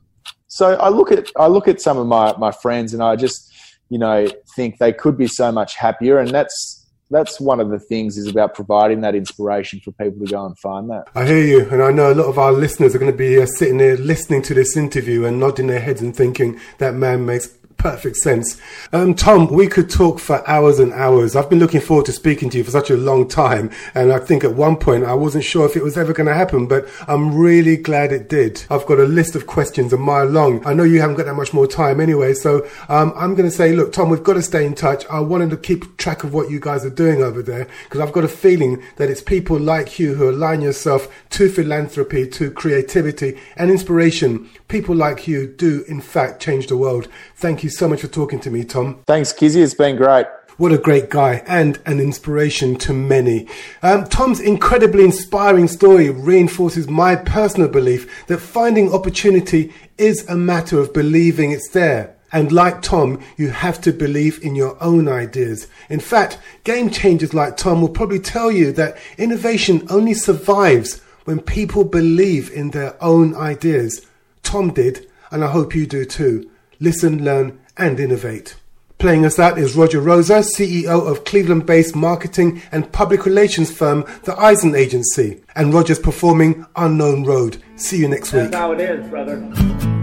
so 0.48 0.74
I 0.74 0.88
look 0.88 1.10
at 1.12 1.30
I 1.36 1.48
look 1.48 1.68
at 1.68 1.80
some 1.80 1.98
of 1.98 2.06
my, 2.06 2.34
my 2.38 2.52
friends 2.52 2.94
and 2.94 3.02
I 3.02 3.16
just, 3.16 3.52
you 3.88 3.98
know, 3.98 4.28
think 4.54 4.78
they 4.78 4.92
could 4.92 5.16
be 5.16 5.28
so 5.28 5.52
much 5.52 5.76
happier, 5.76 6.18
and 6.18 6.30
that's 6.30 6.85
that's 7.10 7.40
one 7.40 7.60
of 7.60 7.70
the 7.70 7.78
things 7.78 8.18
is 8.18 8.26
about 8.26 8.54
providing 8.54 9.00
that 9.02 9.14
inspiration 9.14 9.80
for 9.80 9.92
people 9.92 10.26
to 10.26 10.32
go 10.32 10.44
and 10.46 10.58
find 10.58 10.90
that. 10.90 11.08
I 11.14 11.24
hear 11.24 11.44
you, 11.44 11.68
and 11.70 11.82
I 11.82 11.90
know 11.90 12.12
a 12.12 12.14
lot 12.14 12.26
of 12.26 12.38
our 12.38 12.52
listeners 12.52 12.94
are 12.94 12.98
going 12.98 13.12
to 13.12 13.16
be 13.16 13.40
uh, 13.40 13.46
sitting 13.46 13.78
there 13.78 13.96
listening 13.96 14.42
to 14.42 14.54
this 14.54 14.76
interview 14.76 15.24
and 15.24 15.38
nodding 15.38 15.68
their 15.68 15.80
heads 15.80 16.02
and 16.02 16.14
thinking 16.14 16.58
that 16.78 16.94
man 16.94 17.24
makes 17.24 17.56
perfect 17.76 18.16
sense. 18.16 18.60
Um, 18.92 19.14
Tom, 19.14 19.48
we 19.52 19.66
could 19.66 19.88
talk 19.88 20.18
for 20.18 20.46
hours 20.48 20.78
and 20.78 20.92
hours. 20.92 21.36
I've 21.36 21.50
been 21.50 21.58
looking 21.58 21.80
forward 21.80 22.06
to 22.06 22.12
speaking 22.12 22.50
to 22.50 22.58
you 22.58 22.64
for 22.64 22.70
such 22.70 22.90
a 22.90 22.96
long 22.96 23.28
time, 23.28 23.70
and 23.94 24.12
I 24.12 24.18
think 24.18 24.44
at 24.44 24.54
one 24.54 24.76
point 24.76 25.04
I 25.04 25.14
wasn't 25.14 25.44
sure 25.44 25.66
if 25.66 25.76
it 25.76 25.82
was 25.82 25.96
ever 25.96 26.12
going 26.12 26.26
to 26.26 26.34
happen, 26.34 26.66
but 26.66 26.88
I'm 27.06 27.36
really 27.36 27.76
glad 27.76 28.12
it 28.12 28.28
did. 28.28 28.64
I've 28.70 28.86
got 28.86 28.98
a 28.98 29.04
list 29.04 29.36
of 29.36 29.46
questions 29.46 29.92
a 29.92 29.96
mile 29.96 30.26
long. 30.26 30.66
I 30.66 30.74
know 30.74 30.82
you 30.82 31.00
haven't 31.00 31.16
got 31.16 31.26
that 31.26 31.34
much 31.34 31.52
more 31.52 31.66
time 31.66 32.00
anyway, 32.00 32.34
so 32.34 32.66
um, 32.88 33.12
I'm 33.16 33.34
going 33.34 33.48
to 33.48 33.54
say, 33.54 33.72
look, 33.72 33.92
Tom, 33.92 34.10
we've 34.10 34.22
got 34.22 34.34
to 34.34 34.42
stay 34.42 34.66
in 34.66 34.74
touch. 34.74 35.04
I 35.10 35.20
wanted 35.20 35.50
to 35.50 35.56
keep 35.56 35.96
track 35.96 36.24
of 36.24 36.32
what 36.34 36.50
you 36.50 36.60
guys 36.60 36.84
are 36.84 36.90
doing 36.90 37.22
over 37.22 37.42
there 37.42 37.68
because 37.84 38.00
I've 38.00 38.12
got 38.12 38.24
a 38.24 38.28
feeling 38.28 38.82
that 38.96 39.10
it's 39.10 39.22
people 39.22 39.58
like 39.58 39.98
you 39.98 40.14
who 40.14 40.30
align 40.30 40.60
yourself 40.60 41.08
to 41.30 41.48
philanthropy, 41.48 42.26
to 42.28 42.50
creativity 42.50 43.38
and 43.56 43.70
inspiration. 43.70 44.48
People 44.68 44.96
like 44.96 45.28
you 45.28 45.46
do, 45.46 45.84
in 45.88 46.00
fact, 46.00 46.42
change 46.42 46.66
the 46.66 46.76
world. 46.76 47.08
Thank 47.38 47.62
you 47.62 47.68
so 47.68 47.86
much 47.86 48.00
for 48.00 48.06
talking 48.08 48.40
to 48.40 48.50
me, 48.50 48.64
Tom. 48.64 49.02
Thanks, 49.06 49.30
Kizzi. 49.30 49.62
It's 49.62 49.74
been 49.74 49.96
great. 49.96 50.24
What 50.56 50.72
a 50.72 50.78
great 50.78 51.10
guy 51.10 51.42
and 51.46 51.78
an 51.84 52.00
inspiration 52.00 52.76
to 52.76 52.94
many. 52.94 53.46
Um, 53.82 54.06
Tom's 54.06 54.40
incredibly 54.40 55.04
inspiring 55.04 55.68
story 55.68 56.08
reinforces 56.08 56.88
my 56.88 57.14
personal 57.14 57.68
belief 57.68 58.26
that 58.28 58.38
finding 58.38 58.90
opportunity 58.90 59.70
is 59.98 60.26
a 60.30 60.34
matter 60.34 60.78
of 60.78 60.94
believing 60.94 61.50
it's 61.50 61.68
there. 61.68 62.16
And 62.32 62.52
like 62.52 62.80
Tom, 62.80 63.22
you 63.36 63.50
have 63.50 63.82
to 63.82 63.92
believe 63.92 64.42
in 64.42 64.54
your 64.54 64.82
own 64.82 65.06
ideas. 65.06 65.68
In 65.90 66.00
fact, 66.00 66.38
game 66.64 66.88
changers 66.88 67.34
like 67.34 67.58
Tom 67.58 67.82
will 67.82 67.90
probably 67.90 68.18
tell 68.18 68.50
you 68.50 68.72
that 68.72 68.96
innovation 69.18 69.86
only 69.90 70.14
survives 70.14 71.02
when 71.26 71.40
people 71.40 71.84
believe 71.84 72.50
in 72.50 72.70
their 72.70 72.96
own 73.04 73.34
ideas. 73.34 74.06
Tom 74.42 74.72
did, 74.72 75.06
and 75.30 75.44
I 75.44 75.48
hope 75.48 75.74
you 75.74 75.86
do 75.86 76.06
too 76.06 76.50
listen, 76.80 77.24
learn, 77.24 77.58
and 77.76 77.98
innovate. 78.00 78.56
Playing 78.98 79.26
us 79.26 79.38
out 79.38 79.58
is 79.58 79.76
Roger 79.76 80.00
Rosa, 80.00 80.38
CEO 80.38 81.06
of 81.06 81.24
Cleveland 81.24 81.66
based 81.66 81.94
marketing 81.94 82.62
and 82.72 82.90
public 82.92 83.26
relations 83.26 83.70
firm, 83.70 84.06
The 84.24 84.34
Eisen 84.38 84.74
Agency. 84.74 85.42
And 85.54 85.74
Roger's 85.74 85.98
performing 85.98 86.64
Unknown 86.76 87.24
Road. 87.24 87.62
See 87.76 87.98
you 87.98 88.08
next 88.08 88.32
week. 88.32 88.50
That's 88.50 88.56
how 88.56 88.72
it 88.72 88.80
is, 88.80 89.06
brother. 89.08 89.95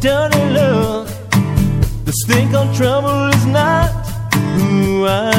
Dirty 0.00 0.44
look. 0.50 1.08
The 2.04 2.12
stink 2.12 2.54
of 2.54 2.74
trouble 2.76 3.28
is 3.28 3.46
not 3.46 3.90
who 4.56 5.04
I 5.06 5.32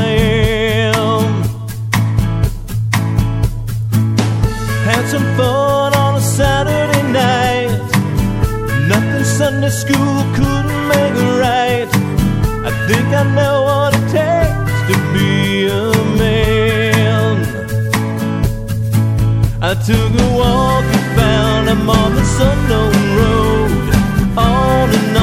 am. 0.93 1.43
Had 4.83 5.05
some 5.07 5.27
fun 5.37 5.93
on 5.93 6.15
a 6.15 6.21
Saturday 6.21 7.03
night. 7.11 7.69
Nothing 8.87 9.23
Sunday 9.23 9.69
school 9.69 10.23
couldn't 10.35 10.87
make 10.87 11.13
it 11.25 11.33
right. 11.39 11.89
I 12.67 12.71
think 12.87 13.07
I 13.13 13.23
know 13.35 13.63
what 13.63 13.93
it 13.95 14.05
takes 14.11 14.71
to 14.89 14.95
be 15.13 15.67
a 15.67 15.93
man. 16.17 17.35
I 19.61 19.73
took 19.75 20.11
a 20.25 20.29
walk 20.37 20.83
and 20.83 21.05
found 21.17 21.69
I'm 21.69 21.89
on 21.89 22.15
this 22.15 22.39
unknown 22.39 22.93
road, 23.19 23.88
on 24.79 25.18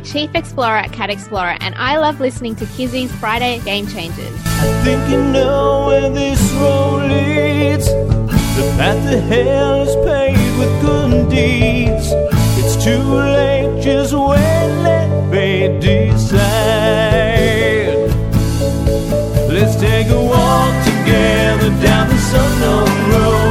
Chief 0.00 0.34
Explorer 0.34 0.78
at 0.78 0.92
Cat 0.92 1.10
Explorer, 1.10 1.56
and 1.60 1.74
I 1.76 1.98
love 1.98 2.20
listening 2.20 2.54
to 2.56 2.64
Kizzi's 2.64 3.12
Friday 3.16 3.58
Game 3.60 3.86
Changers. 3.86 4.34
I 4.44 4.82
think 4.84 5.10
you 5.10 5.22
know 5.22 5.86
where 5.86 6.08
this 6.10 6.40
road 6.52 7.10
leads. 7.10 7.86
The 7.86 8.74
path 8.76 9.10
to 9.10 9.20
hell 9.20 9.82
is 9.82 9.94
paved 10.06 10.58
with 10.58 10.80
good 10.82 11.30
deeds. 11.30 12.12
It's 12.58 12.82
too 12.82 12.98
late, 12.98 13.82
just 13.82 14.12
let 14.12 15.28
me 15.30 15.78
decide. 15.80 16.42
Let's 19.48 19.76
take 19.76 20.08
a 20.08 20.22
walk 20.22 20.84
together 20.84 21.70
down 21.82 22.08
this 22.08 22.34
unknown 22.34 23.10
road. 23.10 23.41